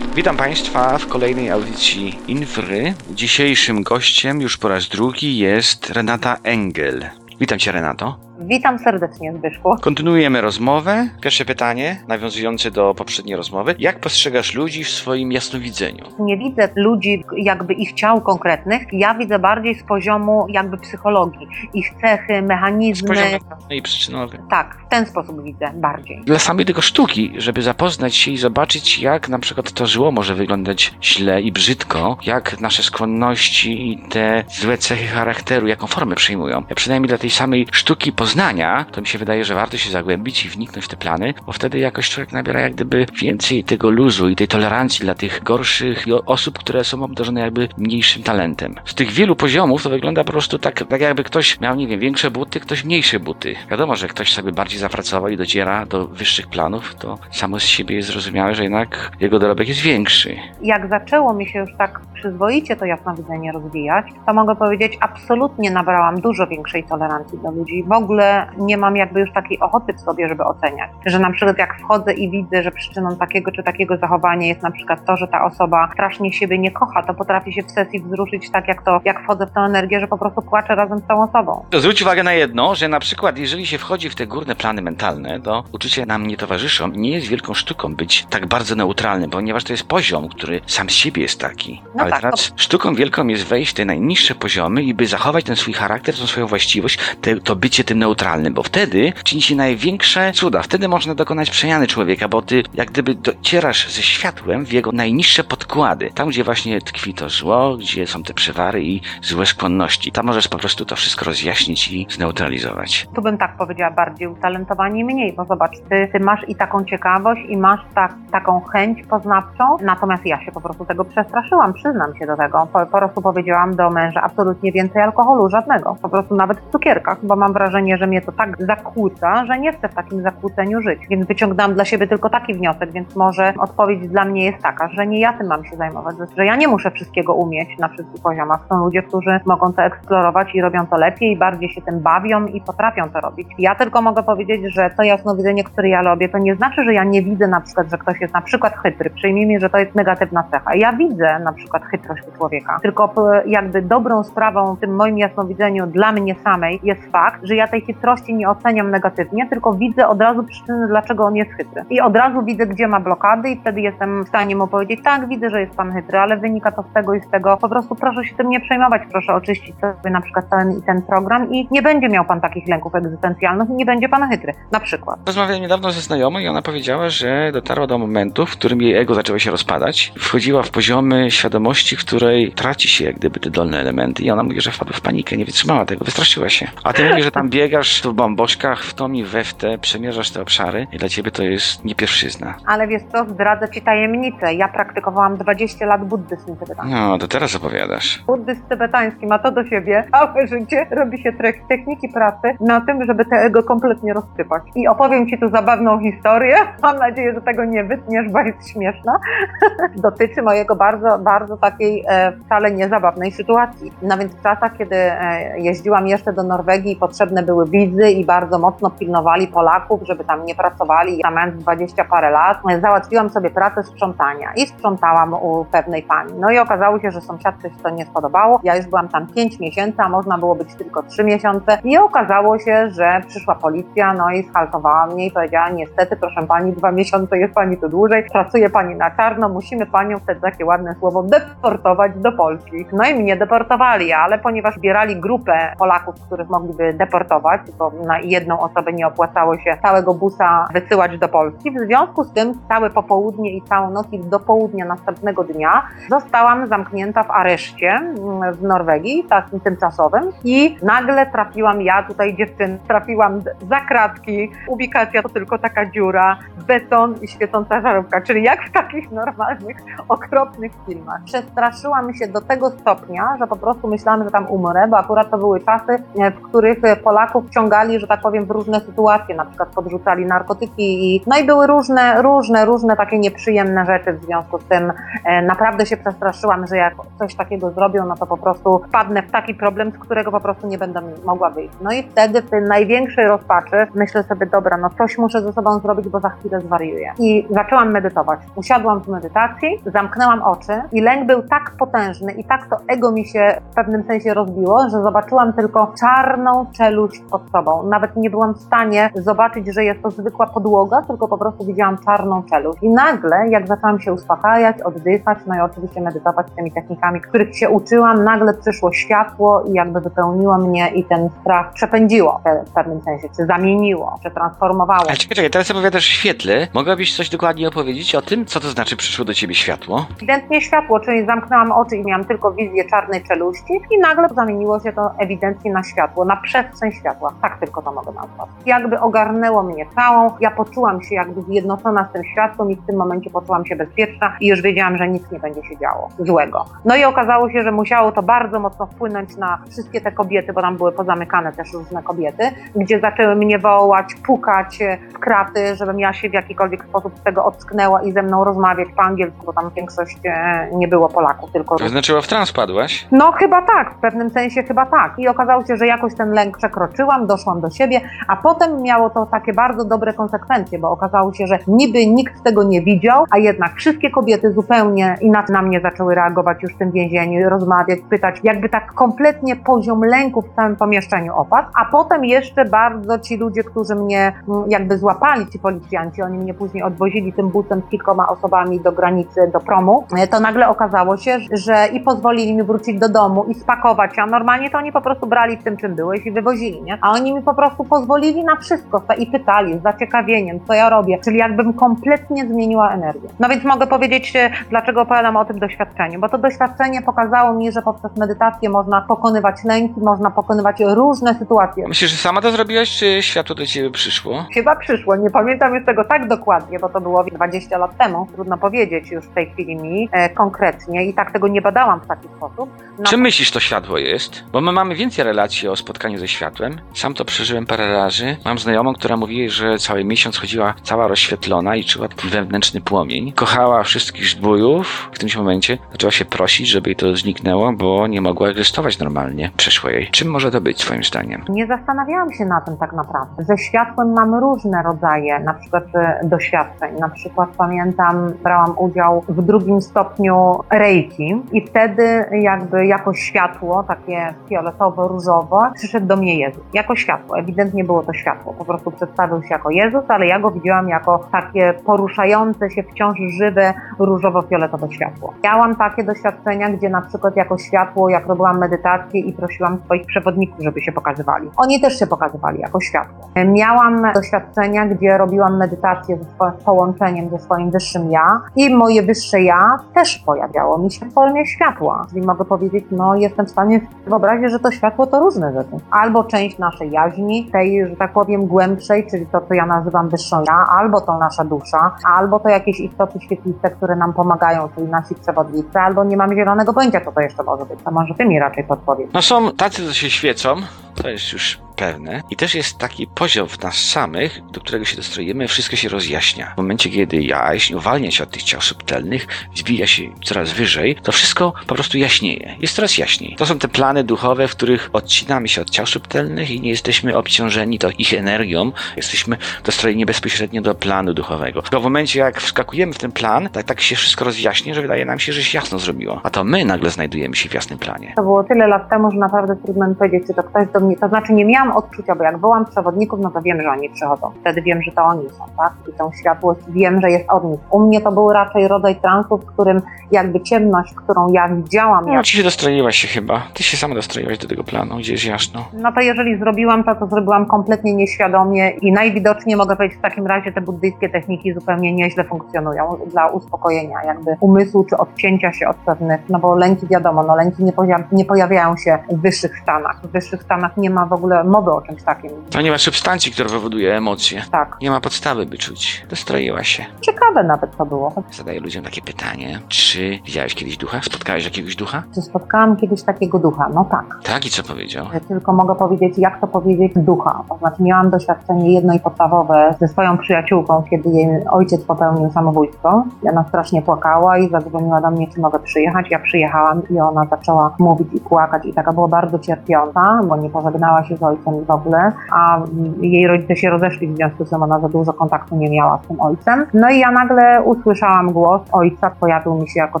Witam 0.14 0.36
Państwa 0.36 0.98
w 0.98 1.06
kolejnej 1.06 1.50
audycji 1.50 2.18
Infry. 2.28 2.94
Dzisiejszym 3.10 3.82
gościem 3.82 4.40
już 4.40 4.58
po 4.58 4.68
raz 4.68 4.88
drugi 4.88 5.38
jest 5.38 5.90
Renata 5.90 6.36
Engel. 6.42 7.04
Witam 7.40 7.58
Cię 7.58 7.72
Renato. 7.72 8.25
Witam 8.48 8.78
serdecznie, 8.78 9.32
Zbyszku. 9.32 9.76
Kontynuujemy 9.80 10.40
rozmowę. 10.40 11.08
Pierwsze 11.20 11.44
pytanie, 11.44 12.00
nawiązujące 12.08 12.70
do 12.70 12.94
poprzedniej 12.94 13.36
rozmowy. 13.36 13.74
Jak 13.78 14.00
postrzegasz 14.00 14.54
ludzi 14.54 14.84
w 14.84 14.90
swoim 14.90 15.32
jasnowidzeniu? 15.32 16.04
Nie 16.18 16.38
widzę 16.38 16.68
ludzi, 16.76 17.24
jakby 17.36 17.74
ich 17.74 17.92
ciał 17.92 18.20
konkretnych. 18.20 18.82
Ja 18.92 19.14
widzę 19.14 19.38
bardziej 19.38 19.74
z 19.74 19.82
poziomu 19.82 20.46
jakby 20.48 20.78
psychologii. 20.78 21.46
Ich 21.74 21.90
cechy, 22.00 22.42
Z 22.44 22.48
mechanizmy. 22.48 23.08
poziomu 23.08 23.38
i 23.70 23.82
przyczynowy. 23.82 24.38
Tak, 24.50 24.76
w 24.86 24.88
ten 24.90 25.06
sposób 25.06 25.42
widzę 25.44 25.72
bardziej. 25.74 26.22
Dla 26.24 26.38
samej 26.38 26.66
tego 26.66 26.80
sztuki, 26.80 27.32
żeby 27.36 27.62
zapoznać 27.62 28.16
się 28.16 28.30
i 28.30 28.36
zobaczyć, 28.36 28.98
jak 28.98 29.28
na 29.28 29.38
przykład 29.38 29.72
to 29.72 29.86
zło 29.86 30.10
może 30.12 30.34
wyglądać 30.34 30.94
źle 31.02 31.42
i 31.42 31.52
brzydko, 31.52 32.16
jak 32.26 32.60
nasze 32.60 32.82
skłonności 32.82 33.90
i 33.92 33.98
te 34.08 34.44
złe 34.48 34.78
cechy 34.78 35.06
charakteru, 35.06 35.66
jaką 35.66 35.86
formę 35.86 36.14
przyjmują. 36.14 36.64
Ja 36.68 36.74
przynajmniej 36.74 37.08
dla 37.08 37.18
tej 37.18 37.30
samej 37.30 37.66
sztuki 37.72 38.12
poznania, 38.36 38.84
to 38.92 39.00
mi 39.00 39.06
się 39.06 39.18
wydaje, 39.18 39.44
że 39.44 39.54
warto 39.54 39.76
się 39.76 39.90
zagłębić 39.90 40.44
i 40.44 40.48
wniknąć 40.48 40.84
w 40.84 40.88
te 40.88 40.96
plany, 40.96 41.34
bo 41.46 41.52
wtedy 41.52 41.78
jakoś 41.78 42.10
człowiek 42.10 42.32
nabiera 42.32 42.60
jak 42.60 42.74
gdyby 42.74 43.06
więcej 43.20 43.64
tego 43.64 43.90
luzu 43.90 44.28
i 44.28 44.36
tej 44.36 44.48
tolerancji 44.48 45.04
dla 45.04 45.14
tych 45.14 45.42
gorszych 45.42 46.04
osób, 46.26 46.58
które 46.58 46.84
są 46.84 47.02
obdarzone 47.02 47.40
jakby 47.40 47.68
mniejszym 47.78 48.22
talentem. 48.22 48.74
Z 48.84 48.94
tych 48.94 49.10
wielu 49.10 49.36
poziomów 49.36 49.82
to 49.82 49.90
wygląda 49.90 50.24
po 50.24 50.32
prostu 50.32 50.58
tak, 50.58 50.84
tak 50.88 51.00
jakby 51.00 51.24
ktoś 51.24 51.60
miał, 51.60 51.76
nie 51.76 51.86
wiem, 51.86 52.00
większe 52.00 52.30
buty, 52.30 52.60
ktoś 52.60 52.84
mniejsze 52.84 53.20
buty. 53.20 53.54
Wiadomo, 53.70 53.96
że 53.96 54.08
ktoś 54.08 54.32
sobie 54.32 54.52
bardziej 54.52 54.78
zapracował 54.78 55.28
i 55.28 55.36
dociera 55.36 55.86
do 55.86 56.06
wyższych 56.06 56.46
planów, 56.46 56.94
to 56.94 57.18
samo 57.30 57.60
z 57.60 57.64
siebie 57.64 57.96
jest 57.96 58.08
zrozumiałe, 58.08 58.54
że 58.54 58.62
jednak 58.62 59.10
jego 59.20 59.38
dorobek 59.38 59.68
jest 59.68 59.80
większy. 59.80 60.36
Jak 60.62 60.88
zaczęło 60.88 61.34
mi 61.34 61.46
się 61.46 61.58
już 61.58 61.70
tak 61.78 62.00
przyzwoicie 62.14 62.76
to 62.76 62.84
jasnowidzenie 62.84 63.52
rozwijać, 63.52 64.06
to 64.26 64.34
mogę 64.34 64.56
powiedzieć, 64.56 64.98
absolutnie 65.00 65.70
nabrałam 65.70 66.20
dużo 66.20 66.46
większej 66.46 66.84
tolerancji 66.84 67.38
do 67.38 67.50
ludzi. 67.50 67.84
W 67.86 67.92
ogóle 67.92 68.25
nie 68.58 68.76
mam 68.76 68.96
jakby 68.96 69.20
już 69.20 69.32
takiej 69.32 69.60
ochoty 69.60 69.92
w 69.92 70.00
sobie, 70.00 70.28
żeby 70.28 70.44
oceniać. 70.44 70.90
Że 71.06 71.18
na 71.18 71.30
przykład 71.30 71.58
jak 71.58 71.78
wchodzę 71.78 72.12
i 72.12 72.30
widzę, 72.30 72.62
że 72.62 72.70
przyczyną 72.70 73.16
takiego 73.16 73.50
czy 73.52 73.62
takiego 73.62 73.96
zachowania 73.96 74.46
jest 74.46 74.62
na 74.62 74.70
przykład 74.70 75.04
to, 75.06 75.16
że 75.16 75.28
ta 75.28 75.44
osoba 75.44 75.88
strasznie 75.92 76.32
siebie 76.32 76.58
nie 76.58 76.70
kocha, 76.70 77.02
to 77.02 77.14
potrafi 77.14 77.52
się 77.52 77.62
w 77.62 77.70
sesji 77.70 78.02
wzruszyć 78.02 78.50
tak 78.50 78.68
jak 78.68 78.82
to, 78.82 79.00
jak 79.04 79.22
wchodzę 79.22 79.46
w 79.46 79.50
tę 79.50 79.60
energię, 79.60 80.00
że 80.00 80.08
po 80.08 80.18
prostu 80.18 80.42
płaczę 80.42 80.74
razem 80.74 80.98
z 80.98 81.06
tą 81.06 81.22
osobą. 81.22 81.64
To 81.70 81.80
zwróć 81.80 82.02
uwagę 82.02 82.22
na 82.22 82.32
jedno, 82.32 82.74
że 82.74 82.88
na 82.88 83.00
przykład 83.00 83.38
jeżeli 83.38 83.66
się 83.66 83.78
wchodzi 83.78 84.10
w 84.10 84.14
te 84.14 84.26
górne 84.26 84.54
plany 84.54 84.82
mentalne, 84.82 85.40
to 85.40 85.64
uczucia 85.72 86.06
nam 86.06 86.26
nie 86.26 86.36
towarzyszą 86.36 86.90
i 86.90 86.98
nie 86.98 87.10
jest 87.10 87.26
wielką 87.26 87.54
sztuką 87.54 87.94
być 87.94 88.26
tak 88.30 88.46
bardzo 88.46 88.74
neutralnym, 88.74 89.30
ponieważ 89.30 89.64
to 89.64 89.72
jest 89.72 89.88
poziom, 89.88 90.28
który 90.28 90.60
sam 90.66 90.90
z 90.90 90.92
siebie 90.92 91.22
jest 91.22 91.40
taki. 91.40 91.82
No 91.94 92.02
Ale 92.02 92.10
tak, 92.10 92.20
teraz 92.20 92.52
sztuką 92.56 92.94
wielką 92.94 93.26
jest 93.26 93.44
wejść 93.44 93.72
w 93.72 93.74
te 93.74 93.84
najniższe 93.84 94.34
poziomy 94.34 94.82
i 94.82 94.94
by 94.94 95.06
zachować 95.06 95.44
ten 95.44 95.56
swój 95.56 95.74
charakter, 95.74 96.14
tą 96.14 96.26
swoją 96.26 96.46
właściwość, 96.46 96.98
te, 97.20 97.36
to 97.36 97.56
bycie 97.56 97.84
tym 97.84 97.98
neutralnym, 97.98 98.15
bo 98.50 98.62
wtedy 98.62 99.12
czyni 99.24 99.42
się 99.42 99.56
największe 99.56 100.32
cuda. 100.32 100.62
Wtedy 100.62 100.88
można 100.88 101.14
dokonać 101.14 101.50
przemiany 101.50 101.86
człowieka, 101.86 102.28
bo 102.28 102.42
ty 102.42 102.62
jak 102.74 102.90
gdyby 102.90 103.14
docierasz 103.14 103.88
ze 103.92 104.02
światłem 104.02 104.66
w 104.66 104.72
jego 104.72 104.92
najniższe 104.92 105.44
podkłady. 105.44 106.10
Tam, 106.14 106.28
gdzie 106.28 106.44
właśnie 106.44 106.80
tkwi 106.80 107.14
to 107.14 107.28
zło, 107.28 107.76
gdzie 107.76 108.06
są 108.06 108.22
te 108.22 108.34
przewary 108.34 108.82
i 108.84 109.00
złe 109.22 109.46
skłonności. 109.46 110.12
Tam 110.12 110.26
możesz 110.26 110.48
po 110.48 110.58
prostu 110.58 110.84
to 110.84 110.96
wszystko 110.96 111.24
rozjaśnić 111.24 111.92
i 111.92 112.06
zneutralizować. 112.10 113.08
Tu 113.14 113.22
bym 113.22 113.38
tak 113.38 113.56
powiedziała 113.56 113.90
bardziej 113.90 114.28
utalentowani 114.28 115.04
mniej, 115.04 115.32
bo 115.32 115.44
zobacz, 115.44 115.78
ty, 115.90 116.08
ty 116.12 116.20
masz 116.20 116.40
i 116.48 116.54
taką 116.54 116.84
ciekawość, 116.84 117.40
i 117.48 117.56
masz 117.56 117.80
tak, 117.94 118.14
taką 118.32 118.60
chęć 118.60 119.06
poznawczą, 119.10 119.64
natomiast 119.82 120.26
ja 120.26 120.44
się 120.44 120.52
po 120.52 120.60
prostu 120.60 120.84
tego 120.84 121.04
przestraszyłam, 121.04 121.72
przyznam 121.72 122.16
się 122.16 122.26
do 122.26 122.36
tego. 122.36 122.68
Po, 122.72 122.86
po 122.86 122.98
prostu 122.98 123.22
powiedziałam 123.22 123.76
do 123.76 123.90
męża 123.90 124.22
absolutnie 124.22 124.72
więcej 124.72 125.02
alkoholu, 125.02 125.48
żadnego. 125.48 125.96
Po 126.02 126.08
prostu 126.08 126.34
nawet 126.34 126.58
w 126.60 126.72
cukierkach, 126.72 127.18
bo 127.22 127.36
mam 127.36 127.52
wrażenie, 127.52 127.96
że 127.96 128.05
mnie 128.06 128.22
to 128.22 128.32
tak 128.32 128.56
zakłóca, 128.58 129.46
że 129.46 129.58
nie 129.58 129.72
chcę 129.72 129.88
w 129.88 129.94
takim 129.94 130.22
zakłóceniu 130.22 130.82
żyć. 130.82 131.00
Więc 131.10 131.26
wyciągnęłam 131.26 131.74
dla 131.74 131.84
siebie 131.84 132.06
tylko 132.06 132.30
taki 132.30 132.54
wniosek, 132.54 132.92
więc 132.92 133.16
może 133.16 133.52
odpowiedź 133.58 134.08
dla 134.08 134.24
mnie 134.24 134.44
jest 134.44 134.62
taka, 134.62 134.88
że 134.88 135.06
nie 135.06 135.20
ja 135.20 135.32
tym 135.32 135.46
mam 135.46 135.64
się 135.64 135.76
zajmować, 135.76 136.16
że 136.36 136.46
ja 136.46 136.56
nie 136.56 136.68
muszę 136.68 136.90
wszystkiego 136.90 137.34
umieć 137.34 137.78
na 137.78 137.88
wszystkich 137.88 138.22
poziomach. 138.22 138.60
Są 138.68 138.84
ludzie, 138.84 139.02
którzy 139.02 139.40
mogą 139.46 139.72
to 139.72 139.82
eksplorować 139.82 140.54
i 140.54 140.60
robią 140.60 140.86
to 140.86 140.96
lepiej, 140.96 141.36
bardziej 141.36 141.68
się 141.68 141.82
tym 141.82 142.00
bawią 142.00 142.46
i 142.46 142.60
potrafią 142.60 143.10
to 143.10 143.20
robić. 143.20 143.48
Ja 143.58 143.74
tylko 143.74 144.02
mogę 144.02 144.22
powiedzieć, 144.22 144.74
że 144.74 144.90
to 144.96 145.02
jasnowidzenie, 145.02 145.64
które 145.64 145.88
ja 145.88 146.02
robię, 146.02 146.28
to 146.28 146.38
nie 146.38 146.56
znaczy, 146.56 146.84
że 146.84 146.94
ja 146.94 147.04
nie 147.04 147.22
widzę 147.22 147.48
na 147.48 147.60
przykład, 147.60 147.90
że 147.90 147.98
ktoś 147.98 148.20
jest 148.20 148.34
na 148.34 148.40
przykład 148.40 148.76
chytry. 148.76 149.10
Przyjmijmy, 149.10 149.60
że 149.60 149.70
to 149.70 149.78
jest 149.78 149.94
negatywna 149.94 150.44
cecha. 150.50 150.74
Ja 150.74 150.92
widzę 150.92 151.38
na 151.38 151.52
przykład 151.52 151.82
chytrość 151.84 152.22
u 152.28 152.36
człowieka. 152.36 152.78
Tylko 152.82 153.14
jakby 153.46 153.82
dobrą 153.82 154.24
sprawą 154.24 154.74
w 154.74 154.80
tym 154.80 154.96
moim 154.96 155.18
jasnowidzeniu 155.18 155.86
dla 155.86 156.12
mnie 156.12 156.34
samej 156.44 156.80
jest 156.82 157.06
fakt, 157.12 157.40
że 157.42 157.54
ja 157.54 157.68
tej 157.68 157.82
chytrości 157.96 158.34
nie 158.34 158.48
oceniam 158.48 158.90
negatywnie, 158.90 159.48
tylko 159.48 159.72
widzę 159.72 160.08
od 160.08 160.20
razu 160.20 160.44
przyczyny, 160.44 160.86
dlaczego 160.88 161.24
on 161.24 161.36
jest 161.36 161.50
chytry. 161.50 161.84
I 161.90 162.00
od 162.00 162.16
razu 162.16 162.42
widzę, 162.42 162.66
gdzie 162.66 162.88
ma 162.88 163.00
blokady 163.00 163.50
i 163.50 163.60
wtedy 163.60 163.80
jestem 163.80 164.24
w 164.24 164.28
stanie 164.28 164.56
mu 164.56 164.66
powiedzieć, 164.66 165.00
tak, 165.04 165.28
widzę, 165.28 165.50
że 165.50 165.60
jest 165.60 165.74
pan 165.74 165.92
chytry, 165.92 166.18
ale 166.18 166.36
wynika 166.36 166.72
to 166.72 166.82
z 166.82 166.94
tego 166.94 167.14
i 167.14 167.20
z 167.20 167.30
tego. 167.30 167.56
Po 167.56 167.68
prostu 167.68 167.94
proszę 167.94 168.24
się 168.24 168.36
tym 168.36 168.50
nie 168.50 168.60
przejmować, 168.60 169.02
proszę 169.10 169.34
oczyścić 169.34 169.76
sobie 169.80 170.10
na 170.10 170.20
przykład 170.20 170.50
ten 170.50 170.78
i 170.78 170.82
ten 170.82 171.02
program 171.02 171.52
i 171.52 171.68
nie 171.70 171.82
będzie 171.82 172.08
miał 172.08 172.24
pan 172.24 172.40
takich 172.40 172.68
lęków 172.68 172.94
egzystencjalnych 172.94 173.68
i 173.70 173.72
nie 173.72 173.86
będzie 173.86 174.08
pan 174.08 174.28
chytry. 174.30 174.54
Na 174.72 174.80
przykład. 174.80 175.18
Rozmawiałem 175.26 175.62
niedawno 175.62 175.92
ze 175.92 176.00
znajomą 176.00 176.38
i 176.38 176.48
ona 176.48 176.62
powiedziała, 176.62 177.08
że 177.08 177.52
dotarła 177.52 177.86
do 177.86 177.98
momentu, 177.98 178.46
w 178.46 178.50
którym 178.50 178.82
jej 178.82 178.96
ego 178.96 179.14
zaczęło 179.14 179.38
się 179.38 179.50
rozpadać. 179.50 180.12
Wchodziła 180.18 180.62
w 180.62 180.70
poziomy 180.70 181.30
świadomości, 181.30 181.96
w 181.96 182.00
której 182.00 182.52
traci 182.52 182.88
się 182.88 183.04
jak 183.04 183.16
gdyby 183.16 183.40
te 183.40 183.50
dolne 183.50 183.80
elementy 183.80 184.22
i 184.22 184.30
ona 184.30 184.42
mówi, 184.42 184.60
że 184.60 184.70
wpadła 184.70 184.96
w 184.96 185.00
panikę, 185.00 185.36
nie 185.36 185.44
wytrzymała 185.44 185.86
tego, 185.86 186.04
wystraszyła 186.04 186.48
się. 186.48 186.68
A 186.84 186.92
ty 186.92 187.04
mówisz, 187.08 187.24
że 187.24 187.30
tam 187.30 187.48
biegasz 187.76 188.02
w 188.02 188.12
bamboszkach, 188.12 188.84
w 188.84 188.94
tom 188.94 189.14
i 189.14 189.24
we 189.24 189.44
w 189.44 189.54
te, 189.54 189.78
przemierzasz 189.78 190.30
te 190.30 190.42
obszary 190.42 190.86
i 190.92 190.98
dla 190.98 191.08
ciebie 191.08 191.30
to 191.30 191.42
jest 191.42 191.84
nie 191.84 191.94
pierwszyzna. 191.94 192.54
Ale 192.66 192.86
wiesz 192.86 193.02
co, 193.12 193.24
zdradzę 193.24 193.68
ci 193.68 193.82
tajemnicę. 193.82 194.54
Ja 194.54 194.68
praktykowałam 194.68 195.36
20 195.36 195.86
lat 195.86 196.04
buddyzm 196.04 196.56
tybetański. 196.56 196.94
No, 196.94 197.18
to 197.18 197.28
teraz 197.28 197.56
opowiadasz. 197.56 198.22
Buddyzm 198.26 198.62
tybetański 198.68 199.26
ma 199.26 199.38
to 199.38 199.50
do 199.50 199.64
siebie, 199.64 200.04
całe 200.12 200.46
życie 200.46 200.86
robi 200.90 201.22
się 201.22 201.32
techniki 201.68 202.08
pracy 202.08 202.56
na 202.60 202.80
tym, 202.80 203.04
żeby 203.04 203.24
te 203.24 203.36
ego 203.36 203.62
kompletnie 203.62 204.12
rozsypać. 204.12 204.62
I 204.74 204.88
opowiem 204.88 205.28
ci 205.28 205.38
tu 205.38 205.48
zabawną 205.48 206.00
historię. 206.00 206.56
Mam 206.82 206.98
nadzieję, 206.98 207.34
że 207.34 207.40
tego 207.40 207.64
nie 207.64 207.84
wytniesz, 207.84 208.28
bo 208.28 208.40
jest 208.40 208.70
śmieszna. 208.70 209.12
Dotyczy 209.96 210.42
mojego 210.42 210.76
bardzo, 210.76 211.18
bardzo 211.18 211.56
takiej 211.56 212.04
e, 212.08 212.32
wcale 212.46 212.70
niezabawnej 212.70 213.32
sytuacji. 213.32 213.92
No 214.02 214.18
więc 214.18 214.32
w 214.32 214.42
czasach, 214.42 214.76
kiedy 214.78 214.96
e, 214.96 215.60
jeździłam 215.60 216.06
jeszcze 216.06 216.32
do 216.32 216.42
Norwegii 216.42 216.92
i 216.92 216.96
potrzebne 216.96 217.42
były 217.42 217.65
wizy 217.66 218.10
i 218.10 218.24
bardzo 218.24 218.58
mocno 218.58 218.90
pilnowali 218.90 219.48
Polaków, 219.48 220.00
żeby 220.02 220.24
tam 220.24 220.44
nie 220.44 220.54
pracowali, 220.54 221.18
ja 221.24 221.30
mając 221.30 221.62
20 221.62 222.04
parę 222.04 222.30
lat, 222.30 222.58
e, 222.70 222.80
załatwiłam 222.80 223.30
sobie 223.30 223.50
pracę 223.50 223.82
sprzątania 223.82 224.52
i 224.56 224.66
sprzątałam 224.66 225.34
u 225.34 225.64
pewnej 225.64 226.02
pani. 226.02 226.32
No 226.40 226.50
i 226.50 226.58
okazało 226.58 227.00
się, 227.00 227.10
że 227.10 227.20
sąsiadce 227.20 227.70
się 227.70 227.76
to 227.82 227.90
nie 227.90 228.04
spodobało. 228.04 228.60
Ja 228.64 228.76
już 228.76 228.86
byłam 228.86 229.08
tam 229.08 229.26
5 229.26 229.60
miesięcy, 229.60 229.96
a 229.98 230.08
można 230.08 230.38
było 230.38 230.54
być 230.54 230.74
tylko 230.74 231.02
3 231.02 231.24
miesiące 231.24 231.78
i 231.84 231.98
okazało 231.98 232.58
się, 232.58 232.90
że 232.90 233.22
przyszła 233.28 233.54
policja, 233.54 234.14
no 234.14 234.30
i 234.30 234.44
schaltowała 234.44 235.06
mnie 235.06 235.26
i 235.26 235.30
powiedziała, 235.30 235.68
niestety 235.68 236.16
proszę 236.16 236.46
pani, 236.48 236.72
dwa 236.72 236.92
miesiące 236.92 237.38
jest 237.38 237.54
pani 237.54 237.76
tu 237.76 237.88
dłużej, 237.88 238.24
pracuje 238.32 238.70
pani 238.70 238.94
na 238.94 239.10
czarno, 239.10 239.48
musimy 239.48 239.86
panią, 239.86 240.18
wtedy 240.18 240.40
takie 240.40 240.64
ładne 240.64 240.94
słowo, 240.94 241.22
deportować 241.22 242.12
do 242.16 242.32
Polski. 242.32 242.86
No 242.92 243.04
i 243.04 243.14
mnie 243.14 243.36
deportowali, 243.36 244.12
ale 244.12 244.38
ponieważ 244.38 244.74
zbierali 244.74 245.20
grupę 245.20 245.72
Polaków, 245.78 246.14
których 246.26 246.48
mogliby 246.48 246.92
deportować, 246.92 247.55
bo 247.78 247.92
na 248.06 248.18
jedną 248.18 248.60
osobę 248.60 248.92
nie 248.92 249.06
opłacało 249.06 249.58
się 249.58 249.76
całego 249.82 250.14
busa 250.14 250.66
wysyłać 250.72 251.18
do 251.18 251.28
Polski, 251.28 251.70
w 251.70 251.78
związku 251.78 252.24
z 252.24 252.32
tym 252.32 252.54
całe 252.68 252.90
popołudnie 252.90 253.50
i 253.56 253.62
całą 253.62 253.90
noc 253.90 254.06
i 254.12 254.18
do 254.18 254.40
południa 254.40 254.84
następnego 254.84 255.44
dnia 255.44 255.82
zostałam 256.10 256.66
zamknięta 256.66 257.22
w 257.22 257.30
areszcie 257.30 257.88
mm, 257.88 258.54
w 258.54 258.62
Norwegii, 258.62 259.24
takim 259.28 259.60
tymczasowym 259.60 260.32
i 260.44 260.76
nagle 260.82 261.26
trafiłam 261.26 261.82
ja, 261.82 262.02
tutaj 262.02 262.36
dziewczyn, 262.36 262.78
trafiłam 262.88 263.40
za 263.68 263.80
kratki, 263.80 264.50
ubikacja 264.68 265.22
to 265.22 265.28
tylko 265.28 265.58
taka 265.58 265.90
dziura, 265.90 266.38
beton 266.66 267.14
i 267.22 267.28
świecąca 267.28 267.80
żarówka, 267.80 268.20
czyli 268.20 268.42
jak 268.42 268.68
w 268.68 268.72
takich 268.72 269.10
normalnych, 269.10 269.76
okropnych 270.08 270.72
filmach. 270.86 271.20
Przestraszyłam 271.24 272.14
się 272.14 272.26
do 272.28 272.40
tego 272.40 272.70
stopnia, 272.70 273.36
że 273.38 273.46
po 273.46 273.56
prostu 273.56 273.88
myślałam, 273.88 274.24
że 274.24 274.30
tam 274.30 274.46
umrę, 274.46 274.88
bo 274.88 274.98
akurat 274.98 275.30
to 275.30 275.38
były 275.38 275.60
czasy, 275.60 275.98
e, 276.18 276.30
w 276.30 276.42
których 276.42 276.78
Polaków 277.04 277.45
wciągali, 277.46 278.00
że 278.00 278.06
tak 278.06 278.20
powiem, 278.20 278.44
w 278.44 278.50
różne 278.50 278.80
sytuacje, 278.80 279.34
na 279.34 279.44
przykład 279.44 279.68
podrzucali 279.68 280.26
narkotyki 280.26 281.14
i 281.14 281.22
no 281.26 281.38
i 281.38 281.44
były 281.44 281.66
różne, 281.66 282.22
różne, 282.22 282.64
różne 282.64 282.96
takie 282.96 283.18
nieprzyjemne 283.18 283.86
rzeczy 283.86 284.12
w 284.12 284.24
związku 284.24 284.58
z 284.58 284.64
tym 284.64 284.92
e, 285.24 285.42
naprawdę 285.42 285.86
się 285.86 285.96
przestraszyłam, 285.96 286.66
że 286.66 286.76
jak 286.76 286.94
coś 287.18 287.34
takiego 287.34 287.70
zrobią, 287.70 288.06
no 288.06 288.16
to 288.16 288.26
po 288.26 288.36
prostu 288.36 288.78
wpadnę 288.88 289.22
w 289.22 289.30
taki 289.30 289.54
problem, 289.54 289.90
z 289.90 289.98
którego 289.98 290.30
po 290.30 290.40
prostu 290.40 290.66
nie 290.66 290.78
będę 290.78 291.02
mogła 291.24 291.50
wyjść. 291.50 291.74
No 291.80 291.92
i 291.92 292.02
wtedy 292.02 292.42
w 292.42 292.50
tej 292.50 292.62
największej 292.62 293.26
rozpaczy 293.26 293.86
myślę 293.94 294.22
sobie, 294.22 294.46
dobra, 294.46 294.76
no 294.76 294.90
coś 294.98 295.18
muszę 295.18 295.42
ze 295.42 295.52
sobą 295.52 295.78
zrobić, 295.78 296.08
bo 296.08 296.20
za 296.20 296.28
chwilę 296.28 296.60
zwariuję. 296.60 297.12
I 297.18 297.46
zaczęłam 297.50 297.92
medytować. 297.92 298.40
Usiadłam 298.56 299.00
w 299.00 299.08
medytacji, 299.08 299.82
zamknęłam 299.86 300.42
oczy 300.42 300.82
i 300.92 301.00
lęk 301.00 301.26
był 301.26 301.42
tak 301.42 301.72
potężny 301.78 302.32
i 302.32 302.44
tak 302.44 302.66
to 302.70 302.76
ego 302.88 303.12
mi 303.12 303.24
się 303.24 303.60
w 303.70 303.74
pewnym 303.74 304.02
sensie 304.02 304.34
rozbiło, 304.34 304.88
że 304.90 305.02
zobaczyłam 305.02 305.52
tylko 305.52 305.92
czarną 306.00 306.66
czeluść 306.76 307.22
pod 307.38 307.50
sobą. 307.50 307.82
Nawet 307.82 308.16
nie 308.16 308.30
byłam 308.30 308.54
w 308.54 308.60
stanie 308.60 309.10
zobaczyć, 309.14 309.74
że 309.74 309.84
jest 309.84 310.02
to 310.02 310.10
zwykła 310.10 310.46
podłoga, 310.46 311.02
tylko 311.02 311.28
po 311.28 311.38
prostu 311.38 311.64
widziałam 311.66 311.98
czarną 312.04 312.42
czeluść. 312.42 312.78
I 312.82 312.88
nagle, 312.88 313.48
jak 313.48 313.68
zaczęłam 313.68 314.00
się 314.00 314.12
uspokajać, 314.12 314.82
oddychać, 314.82 315.38
no 315.46 315.56
i 315.56 315.60
oczywiście 315.60 316.00
medytować 316.00 316.46
tymi 316.56 316.72
technikami, 316.72 317.20
których 317.20 317.56
się 317.56 317.70
uczyłam, 317.70 318.24
nagle 318.24 318.54
przyszło 318.54 318.92
światło 318.92 319.64
i 319.68 319.72
jakby 319.72 320.00
wypełniło 320.00 320.58
mnie 320.58 320.88
i 320.88 321.04
ten 321.04 321.28
strach 321.40 321.72
przepędziło 321.72 322.40
w 322.66 322.70
pewnym 322.70 323.02
sensie, 323.02 323.28
czy 323.36 323.46
zamieniło, 323.46 324.18
czy 324.22 324.30
transformowało. 324.30 325.00
Ale 325.08 325.16
czekaj, 325.16 325.36
czekaj, 325.36 325.50
teraz 325.50 325.70
opowiadasz 325.70 326.04
świetle. 326.04 326.66
Mogłabyś 326.74 327.16
coś 327.16 327.28
dokładnie 327.28 327.68
opowiedzieć 327.68 328.14
o 328.14 328.22
tym, 328.22 328.46
co 328.46 328.60
to 328.60 328.68
znaczy 328.68 328.96
przyszło 328.96 329.24
do 329.24 329.34
ciebie 329.34 329.54
światło? 329.54 330.06
Ewidentnie 330.16 330.60
światło, 330.60 331.00
czyli 331.00 331.26
zamknęłam 331.26 331.72
oczy 331.72 331.96
i 331.96 332.04
miałam 332.04 332.24
tylko 332.24 332.52
wizję 332.52 332.84
czarnej 332.90 333.24
czeluści 333.24 333.80
i 333.90 333.98
nagle 333.98 334.28
zamieniło 334.28 334.80
się 334.80 334.92
to 334.92 335.10
ewidentnie 335.18 335.72
na 335.72 335.82
światło, 335.82 336.24
na 336.24 336.36
przestrzeń 336.36 336.92
światła. 336.92 337.25
Tak 337.42 337.58
tylko 337.58 337.82
to 337.82 337.92
mogę 337.92 338.12
nazwać. 338.12 338.48
Jakby 338.66 339.00
ogarnęło 339.00 339.62
mnie 339.62 339.86
całą, 339.94 340.30
ja 340.40 340.50
poczułam 340.50 341.02
się 341.02 341.14
jakby 341.14 341.42
zjednoczona 341.42 342.08
z 342.10 342.12
tym 342.12 342.24
światłem 342.24 342.70
i 342.70 342.76
w 342.76 342.86
tym 342.86 342.96
momencie 342.96 343.30
poczułam 343.30 343.66
się 343.66 343.76
bezpieczna 343.76 344.36
i 344.40 344.46
już 344.46 344.62
wiedziałam, 344.62 344.96
że 344.98 345.08
nic 345.08 345.30
nie 345.30 345.38
będzie 345.38 345.62
się 345.64 345.78
działo 345.78 346.08
złego. 346.18 346.64
No 346.84 346.96
i 346.96 347.04
okazało 347.04 347.50
się, 347.50 347.62
że 347.62 347.72
musiało 347.72 348.12
to 348.12 348.22
bardzo 348.22 348.60
mocno 348.60 348.86
wpłynąć 348.86 349.36
na 349.36 349.58
wszystkie 349.70 350.00
te 350.00 350.12
kobiety, 350.12 350.52
bo 350.52 350.60
tam 350.60 350.76
były 350.76 350.92
pozamykane 350.92 351.52
też 351.52 351.72
różne 351.72 352.02
kobiety, 352.02 352.50
gdzie 352.76 353.00
zaczęły 353.00 353.36
mnie 353.36 353.58
wołać, 353.58 354.14
pukać 354.26 354.78
w 355.14 355.18
kraty, 355.18 355.76
żebym 355.76 356.00
ja 356.00 356.12
się 356.12 356.30
w 356.30 356.32
jakikolwiek 356.32 356.84
sposób 356.84 357.18
z 357.18 357.22
tego 357.22 357.44
ocknęła 357.44 358.02
i 358.02 358.12
ze 358.12 358.22
mną 358.22 358.44
rozmawiać 358.44 358.88
po 358.96 359.02
angielsku, 359.02 359.46
bo 359.46 359.52
tam 359.52 359.70
większość 359.76 360.16
e, 360.24 360.68
nie 360.72 360.88
było 360.88 361.08
Polaków, 361.08 361.52
tylko 361.52 361.76
To 361.76 361.88
znaczyło 361.88 362.22
w 362.22 362.26
trans 362.26 362.52
padłaś? 362.52 363.06
no 363.12 363.32
chyba 363.32 363.62
tak, 363.62 363.94
w 363.94 364.00
pewnym 364.00 364.30
sensie 364.30 364.62
chyba 364.62 364.86
tak. 364.86 365.18
I 365.18 365.28
okazało 365.28 365.64
się, 365.66 365.76
że 365.76 365.86
jakoś 365.86 366.14
ten 366.14 366.30
lęk 366.30 366.58
przekroczyłam, 366.58 367.15
doszłam 367.24 367.60
do 367.60 367.70
siebie, 367.70 368.00
a 368.28 368.36
potem 368.36 368.82
miało 368.82 369.10
to 369.10 369.26
takie 369.26 369.52
bardzo 369.52 369.84
dobre 369.84 370.12
konsekwencje, 370.12 370.78
bo 370.78 370.90
okazało 370.90 371.32
się, 371.32 371.46
że 371.46 371.58
niby 371.66 372.06
nikt 372.06 372.44
tego 372.44 372.62
nie 372.62 372.82
widział, 372.82 373.24
a 373.30 373.38
jednak 373.38 373.74
wszystkie 373.74 374.10
kobiety 374.10 374.52
zupełnie 374.52 375.16
inaczej 375.20 375.46
na 375.50 375.62
mnie 375.62 375.80
zaczęły 375.80 376.14
reagować 376.14 376.62
już 376.62 376.74
w 376.74 376.78
tym 376.78 376.90
więzieniu, 376.90 377.48
rozmawiać, 377.48 377.98
pytać, 378.10 378.40
jakby 378.42 378.68
tak 378.68 378.92
kompletnie 378.92 379.56
poziom 379.56 380.04
lęku 380.04 380.42
w 380.42 380.56
całym 380.56 380.76
pomieszczeniu 380.76 381.34
opadł, 381.34 381.68
a 381.74 381.84
potem 381.84 382.24
jeszcze 382.24 382.64
bardzo 382.64 383.18
ci 383.18 383.36
ludzie, 383.36 383.64
którzy 383.64 383.94
mnie 383.94 384.32
mm, 384.48 384.64
jakby 384.68 384.98
złapali, 384.98 385.46
ci 385.46 385.58
policjanci, 385.58 386.22
oni 386.22 386.38
mnie 386.38 386.54
później 386.54 386.82
odwozili 386.82 387.32
tym 387.32 387.48
busem 387.48 387.82
z 387.86 387.90
kilkoma 387.90 388.28
osobami 388.28 388.80
do 388.80 388.92
granicy, 388.92 389.50
do 389.52 389.60
promu, 389.60 390.06
to 390.30 390.40
nagle 390.40 390.68
okazało 390.68 391.16
się, 391.16 391.38
że 391.52 391.86
i 391.92 392.00
pozwolili 392.00 392.56
mi 392.56 392.62
wrócić 392.62 392.98
do 392.98 393.08
domu 393.08 393.44
i 393.44 393.54
spakować, 393.54 394.18
a 394.18 394.26
normalnie 394.26 394.70
to 394.70 394.78
oni 394.78 394.92
po 394.92 395.00
prostu 395.00 395.26
brali 395.26 395.56
w 395.56 395.64
tym, 395.64 395.76
czym 395.76 395.94
byłeś 395.94 396.26
i 396.26 396.32
wywozili, 396.32 396.82
nie? 396.82 396.98
A 397.06 397.10
oni 397.10 397.34
mi 397.34 397.42
po 397.42 397.54
prostu 397.54 397.84
pozwolili 397.84 398.44
na 398.44 398.56
wszystko 398.56 399.02
i 399.18 399.26
pytali 399.26 399.78
z 399.78 399.82
zaciekawieniem, 399.82 400.60
co 400.66 400.74
ja 400.74 400.90
robię, 400.90 401.18
czyli 401.24 401.38
jakbym 401.38 401.72
kompletnie 401.72 402.46
zmieniła 402.46 402.90
energię. 402.90 403.28
No 403.40 403.48
więc 403.48 403.64
mogę 403.64 403.86
powiedzieć, 403.86 404.36
e, 404.36 404.50
dlaczego 404.70 405.00
opowiadam 405.00 405.36
o 405.36 405.44
tym 405.44 405.58
doświadczeniu, 405.58 406.20
bo 406.20 406.28
to 406.28 406.38
doświadczenie 406.38 407.02
pokazało 407.02 407.52
mi, 407.52 407.72
że 407.72 407.82
poprzez 407.82 408.16
medytację 408.16 408.70
można 408.70 409.00
pokonywać 409.00 409.64
lęki, 409.64 410.00
można 410.00 410.30
pokonywać 410.30 410.80
różne 410.80 411.34
sytuacje. 411.34 411.88
Myślisz, 411.88 412.10
że 412.10 412.16
sama 412.16 412.40
to 412.40 412.52
zrobiłaś, 412.52 412.98
czy 412.98 413.22
światło 413.22 413.54
do 413.54 413.66
ciebie 413.66 413.90
przyszło? 413.90 414.46
Chyba 414.54 414.76
przyszło, 414.76 415.16
nie 415.16 415.30
pamiętam 415.30 415.74
już 415.74 415.84
tego 415.84 416.04
tak 416.04 416.28
dokładnie, 416.28 416.78
bo 416.78 416.88
to 416.88 417.00
było 417.00 417.24
20 417.24 417.78
lat 417.78 417.96
temu, 417.96 418.28
trudno 418.34 418.58
powiedzieć 418.58 419.10
już 419.10 419.24
w 419.24 419.34
tej 419.34 419.50
chwili 419.50 419.76
mi 419.76 420.08
e, 420.12 420.28
konkretnie 420.28 421.04
i 421.04 421.14
tak 421.14 421.32
tego 421.32 421.48
nie 421.48 421.62
badałam 421.62 422.00
w 422.00 422.06
taki 422.06 422.28
sposób. 422.36 422.70
No, 422.98 423.04
Czy 423.04 423.16
myślisz, 423.16 423.50
to 423.50 423.60
światło 423.60 423.98
jest? 423.98 424.44
Bo 424.52 424.60
my 424.60 424.72
mamy 424.72 424.94
więcej 424.94 425.24
relacji 425.24 425.68
o 425.68 425.76
spotkaniu 425.76 426.18
ze 426.18 426.28
światłem. 426.28 426.80
Sam 426.96 427.14
to 427.14 427.24
przeżyłem 427.24 427.66
parę 427.66 427.92
razy. 427.92 428.36
Mam 428.44 428.58
znajomą, 428.58 428.94
która 428.94 429.16
mówi, 429.16 429.50
że 429.50 429.78
cały 429.78 430.04
miesiąc 430.04 430.38
chodziła 430.38 430.74
cała 430.82 431.08
rozświetlona 431.08 431.76
i 431.76 431.84
czuła 431.84 432.08
taki 432.08 432.28
wewnętrzny 432.28 432.80
płomień. 432.80 433.32
Kochała 433.32 433.82
wszystkich 433.82 434.26
zbójów. 434.26 434.88
W 434.88 435.14
którymś 435.14 435.36
momencie 435.36 435.78
zaczęła 435.92 436.10
się 436.10 436.24
prosić, 436.24 436.68
żeby 436.68 436.90
jej 436.90 436.96
to 436.96 437.16
zniknęło, 437.16 437.72
bo 437.72 438.06
nie 438.06 438.20
mogła 438.20 438.48
egzystować 438.48 438.98
normalnie. 438.98 439.50
Przeszło 439.56 439.90
jej. 439.90 440.08
Czym 440.10 440.28
może 440.28 440.50
to 440.50 440.60
być, 440.60 440.78
twoim 440.78 441.04
zdaniem? 441.04 441.44
Nie 441.48 441.66
zastanawiałam 441.66 442.32
się 442.32 442.44
na 442.44 442.60
tym 442.60 442.76
tak 442.76 442.92
naprawdę. 442.92 443.44
Ze 443.44 443.58
światłem 443.58 444.12
mam 444.12 444.34
różne 444.34 444.82
rodzaje, 444.82 445.40
na 445.40 445.54
przykład 445.54 445.84
e, 445.94 446.20
doświadczeń. 446.24 446.98
Na 447.00 447.08
przykład 447.08 447.48
pamiętam, 447.58 448.32
brałam 448.42 448.78
udział 448.78 449.24
w 449.28 449.42
drugim 449.42 449.82
stopniu 449.82 450.60
reiki 450.70 451.42
i 451.52 451.66
wtedy 451.66 452.24
jakby 452.42 452.86
jako 452.86 453.14
światło, 453.14 453.82
takie 453.82 454.34
fioletowo-różowe, 454.48 455.72
przyszedł 455.74 456.06
do 456.06 456.16
mnie 456.16 456.38
Jezus. 456.38 456.62
Jako 456.76 456.96
światło, 456.96 457.38
ewidentnie 457.38 457.84
było 457.84 458.02
to 458.02 458.12
światło. 458.12 458.54
Po 458.58 458.64
prostu 458.64 458.90
przedstawił 458.90 459.42
się 459.42 459.48
jako 459.50 459.70
Jezus, 459.70 460.04
ale 460.08 460.26
ja 460.26 460.40
go 460.40 460.50
widziałam 460.50 460.88
jako 460.88 461.28
takie 461.32 461.74
poruszające 461.86 462.70
się 462.70 462.82
wciąż 462.82 463.18
żywe, 463.38 463.74
różowo-fioletowe 463.98 464.90
światło. 464.90 465.34
Miałam 465.44 465.76
takie 465.76 466.04
doświadczenia, 466.04 466.70
gdzie 466.70 466.88
na 466.88 467.02
przykład 467.02 467.36
jako 467.36 467.58
światło, 467.58 468.08
jak 468.08 468.26
robiłam 468.26 468.58
medytację 468.58 469.20
i 469.20 469.32
prosiłam 469.32 469.78
swoich 469.84 470.06
przewodników, 470.06 470.56
żeby 470.60 470.82
się 470.82 470.92
pokazywali. 470.92 471.50
Oni 471.56 471.80
też 471.80 471.98
się 471.98 472.06
pokazywali 472.06 472.60
jako 472.60 472.80
światło. 472.80 473.28
Miałam 473.46 474.12
doświadczenia, 474.14 474.86
gdzie 474.86 475.18
robiłam 475.18 475.56
medytację 475.56 476.18
swoim 476.34 476.52
połączeniem 476.64 477.30
ze 477.30 477.38
swoim 477.38 477.70
wyższym 477.70 478.10
ja 478.10 478.40
i 478.56 478.74
moje 478.74 479.02
wyższe 479.02 479.42
ja 479.42 479.78
też 479.94 480.18
pojawiało 480.18 480.78
mi 480.78 480.90
się 480.90 481.06
w 481.06 481.12
formie 481.12 481.46
światła. 481.46 482.06
Czyli 482.10 482.26
mogę 482.26 482.44
powiedzieć, 482.44 482.84
no 482.90 483.16
jestem 483.16 483.46
w 483.46 483.50
stanie 483.50 483.80
wyobrazić, 484.06 484.50
że 484.50 484.58
to 484.58 484.70
światło 484.70 485.06
to 485.06 485.20
różne 485.20 485.52
rzeczy. 485.52 485.76
Albo 485.90 486.24
część 486.24 486.58
naszej 486.70 486.90
jaźni, 486.90 487.50
tej, 487.52 487.86
że 487.88 487.96
tak 487.96 488.12
powiem, 488.12 488.46
głębszej, 488.46 489.06
czyli 489.10 489.26
to, 489.26 489.40
co 489.40 489.54
ja 489.54 489.66
nazywam 489.66 490.08
wyższą 490.08 490.42
ja, 490.48 490.64
albo 490.78 491.00
to 491.00 491.18
nasza 491.18 491.44
dusza, 491.44 491.96
albo 492.18 492.40
to 492.40 492.48
jakieś 492.48 492.80
istoty 492.80 493.20
świetliste, 493.20 493.70
które 493.70 493.96
nam 493.96 494.12
pomagają, 494.12 494.68
czyli 494.74 494.86
nasi 494.88 495.14
przewodnicy, 495.14 495.78
albo 495.78 496.04
nie 496.04 496.16
mam 496.16 496.34
zielonego 496.34 496.72
pojęcia, 496.72 497.00
co 497.04 497.12
to 497.12 497.20
jeszcze 497.20 497.42
może 497.42 497.66
być. 497.66 497.82
To 497.84 497.90
może 497.90 498.14
ty 498.14 498.24
mi 498.24 498.38
raczej 498.38 498.64
podpowiedz. 498.64 499.10
No 499.12 499.22
są 499.22 499.52
tacy, 499.52 499.86
co 499.86 499.92
się 499.92 500.10
świecą, 500.10 500.56
to 501.02 501.08
jest 501.08 501.32
już 501.32 501.65
pewne. 501.76 502.22
I 502.30 502.36
też 502.36 502.54
jest 502.54 502.78
taki 502.78 503.06
poziom 503.06 503.48
w 503.48 503.62
nas 503.62 503.74
samych, 503.74 504.40
do 504.50 504.60
którego 504.60 504.84
się 504.84 504.96
dostrojemy, 504.96 505.48
wszystko 505.48 505.76
się 505.76 505.88
rozjaśnia. 505.88 506.52
W 506.54 506.56
momencie, 506.56 506.90
kiedy 506.90 507.22
jaźń 507.22 507.74
uwalnia 507.74 508.10
się 508.10 508.24
od 508.24 508.30
tych 508.30 508.42
ciał 508.42 508.60
subtelnych, 508.60 509.26
wzbija 509.54 509.86
się 509.86 510.02
coraz 510.24 510.52
wyżej, 510.52 510.96
to 511.02 511.12
wszystko 511.12 511.52
po 511.66 511.74
prostu 511.74 511.98
jaśnieje. 511.98 512.56
Jest 512.60 512.74
coraz 512.74 512.98
jaśniej. 512.98 513.36
To 513.38 513.46
są 513.46 513.58
te 513.58 513.68
plany 513.68 514.04
duchowe, 514.04 514.48
w 514.48 514.50
których 514.50 514.90
odcinamy 514.92 515.48
się 515.48 515.60
od 515.60 515.70
ciał 515.70 515.86
subtelnych 515.86 516.50
i 516.50 516.60
nie 516.60 516.70
jesteśmy 516.70 517.16
obciążeni 517.16 517.78
to 517.78 517.90
ich 517.98 518.14
energią. 518.14 518.72
Jesteśmy 518.96 519.36
dostrojeni 519.64 520.06
bezpośrednio 520.06 520.62
do 520.62 520.74
planu 520.74 521.14
duchowego. 521.14 521.62
To 521.62 521.80
w 521.80 521.82
momencie, 521.82 522.20
jak 522.20 522.40
wskakujemy 522.40 522.92
w 522.92 522.98
ten 522.98 523.12
plan, 523.12 523.48
tak, 523.52 523.66
tak 523.66 523.80
się 523.80 523.96
wszystko 523.96 524.24
rozjaśni, 524.24 524.74
że 524.74 524.82
wydaje 524.82 525.04
nam 525.04 525.18
się, 525.18 525.32
że 525.32 525.42
się 525.42 525.58
jasno 525.58 525.78
zrobiło. 525.78 526.20
A 526.22 526.30
to 526.30 526.44
my 526.44 526.64
nagle 526.64 526.90
znajdujemy 526.90 527.36
się 527.36 527.48
w 527.48 527.54
jasnym 527.54 527.78
planie. 527.78 528.12
To 528.16 528.22
było 528.22 528.44
tyle 528.44 528.66
lat 528.66 528.88
temu, 528.90 529.10
że 529.10 529.18
naprawdę 529.18 529.56
trudno 529.56 529.88
mi 529.88 529.94
powiedzieć, 529.94 530.26
czy 530.26 530.34
to 530.34 530.42
ktoś 530.42 530.68
do 530.68 530.80
mnie, 530.80 530.96
to 530.96 531.08
znaczy 531.08 531.32
nie 531.32 531.44
miałam 531.44 531.65
odczucia, 531.74 532.14
bo 532.14 532.24
jak 532.24 532.38
wołam 532.38 532.64
przewodników, 532.66 533.20
no 533.20 533.30
to 533.30 533.42
wiem, 533.42 533.60
że 533.60 533.68
oni 533.70 533.90
przychodzą. 533.90 534.30
Wtedy 534.40 534.62
wiem, 534.62 534.82
że 534.82 534.92
to 534.92 535.02
oni 535.02 535.30
są, 535.30 535.44
tak? 535.56 535.72
I 535.88 535.98
tą 535.98 536.10
światłość 536.20 536.60
wiem, 536.68 537.00
że 537.00 537.10
jest 537.10 537.30
od 537.30 537.44
nich. 537.44 537.60
U 537.70 537.80
mnie 537.86 538.00
to 538.00 538.12
był 538.12 538.32
raczej 538.32 538.68
rodzaj 538.68 538.96
transu, 538.96 539.38
w 539.38 539.46
którym 539.46 539.82
jakby 540.12 540.40
ciemność, 540.40 540.94
którą 540.94 541.32
ja 541.32 541.48
widziałam, 541.48 542.04
No, 542.06 542.12
jak 542.12 542.24
ci 542.24 542.36
się 542.36 542.42
dostroiłaś 542.42 542.96
się 542.96 543.08
chyba. 543.08 543.42
Ty 543.54 543.62
się 543.62 543.76
sama 543.76 543.94
dostroiłaś 543.94 544.38
do 544.38 544.48
tego 544.48 544.64
planu, 544.64 544.96
gdzie 544.96 545.12
jest 545.12 545.24
jasno. 545.24 545.64
No 545.72 545.92
to 545.92 546.00
jeżeli 546.00 546.38
zrobiłam 546.38 546.84
to, 546.84 546.94
to 546.94 547.06
zrobiłam 547.06 547.46
kompletnie 547.46 547.94
nieświadomie 547.94 548.70
i 548.70 548.92
najwidoczniej 548.92 549.56
mogę 549.56 549.76
powiedzieć 549.76 549.98
w 549.98 550.02
takim 550.02 550.26
razie 550.26 550.52
te 550.52 550.60
buddyjskie 550.60 551.08
techniki 551.08 551.54
zupełnie 551.54 551.92
nieźle 551.92 552.24
funkcjonują 552.24 552.98
dla 553.10 553.26
uspokojenia 553.26 553.98
jakby 554.06 554.36
umysłu 554.40 554.84
czy 554.84 554.96
odcięcia 554.96 555.52
się 555.52 555.68
od 555.68 555.76
pewnych, 555.76 556.20
no 556.28 556.38
bo 556.38 556.54
lęki 556.54 556.86
wiadomo, 556.86 557.22
no 557.22 557.36
lęki 557.36 557.64
nie, 557.64 557.72
nie 558.12 558.24
pojawiają 558.24 558.76
się 558.76 558.98
w 559.10 559.20
wyższych 559.20 559.58
stanach. 559.58 560.00
W 560.02 560.06
wyższych 560.10 560.42
stanach 560.42 560.76
nie 560.76 560.90
ma 560.90 561.06
w 561.06 561.12
ogóle 561.12 561.44
mowy 561.56 561.72
o 561.72 561.80
czymś 561.82 562.02
takim. 562.02 562.30
To 562.50 562.60
nie 562.60 562.70
ma 562.70 562.78
substancji, 562.78 563.32
która 563.32 563.48
powoduje 563.50 563.96
emocje. 563.96 564.42
Tak. 564.52 564.76
Nie 564.82 564.90
ma 564.90 565.00
podstawy, 565.00 565.46
by 565.46 565.58
czuć. 565.58 566.06
Dostroiła 566.10 566.64
się. 566.64 566.84
Ciekawe 567.00 567.42
nawet 567.42 567.76
to 567.76 567.86
było. 567.86 568.12
Zadaję 568.32 568.60
ludziom 568.60 568.84
takie 568.84 569.02
pytanie. 569.02 569.60
Czy 569.68 570.18
widziałeś 570.26 570.54
kiedyś 570.54 570.76
ducha? 570.76 571.00
Spotkałeś 571.02 571.44
jakiegoś 571.44 571.76
ducha? 571.76 572.02
Czy 572.14 572.22
spotkałam 572.22 572.76
kiedyś 572.76 573.02
takiego 573.02 573.38
ducha? 573.38 573.68
No 573.74 573.84
tak. 573.90 574.18
Tak 574.24 574.46
i 574.46 574.50
co 574.50 574.62
powiedział? 574.62 575.06
Ja 575.14 575.20
Tylko 575.20 575.52
mogę 575.52 575.74
powiedzieć, 575.74 576.18
jak 576.18 576.40
to 576.40 576.46
powiedzieć 576.46 576.92
ducha. 576.96 577.44
To 577.48 577.56
znaczy 577.58 577.82
miałam 577.82 578.10
doświadczenie 578.10 578.74
jedno 578.74 578.94
i 578.94 579.00
podstawowe 579.00 579.74
ze 579.80 579.88
swoją 579.88 580.18
przyjaciółką, 580.18 580.84
kiedy 580.90 581.08
jej 581.08 581.28
ojciec 581.50 581.84
popełnił 581.84 582.30
samobójstwo. 582.32 583.04
I 583.24 583.28
Ona 583.28 583.44
strasznie 583.48 583.82
płakała 583.82 584.38
i 584.38 584.50
zadzwoniła 584.50 585.00
do 585.00 585.10
mnie, 585.10 585.28
czy 585.34 585.40
mogę 585.40 585.58
przyjechać. 585.58 586.06
Ja 586.10 586.18
przyjechałam 586.18 586.82
i 586.90 587.00
ona 587.00 587.24
zaczęła 587.30 587.74
mówić 587.78 588.08
i 588.14 588.20
płakać 588.20 588.66
i 588.66 588.72
taka 588.72 588.92
była 588.92 589.08
bardzo 589.08 589.38
cierpiąca, 589.38 590.20
bo 590.28 590.36
nie 590.36 590.50
pożegnała 590.50 591.04
się 591.04 591.16
z 591.16 591.22
ojcem 591.22 591.45
ogóle, 591.68 592.12
a 592.32 592.60
jej 593.00 593.26
rodzice 593.26 593.56
się 593.56 593.70
rozeszli, 593.70 594.08
w 594.08 594.16
związku 594.16 594.44
z 594.44 594.50
tym 594.50 594.62
ona 594.62 594.80
za 594.80 594.88
dużo 594.88 595.12
kontaktu 595.12 595.56
nie 595.56 595.70
miała 595.70 595.98
z 596.04 596.08
tym 596.08 596.20
ojcem. 596.20 596.66
No 596.74 596.90
i 596.90 596.98
ja 596.98 597.10
nagle 597.10 597.62
usłyszałam 597.62 598.32
głos 598.32 598.62
ojca, 598.72 599.10
pojawił 599.20 599.54
mi 599.54 599.68
się 599.68 599.80
jako 599.80 600.00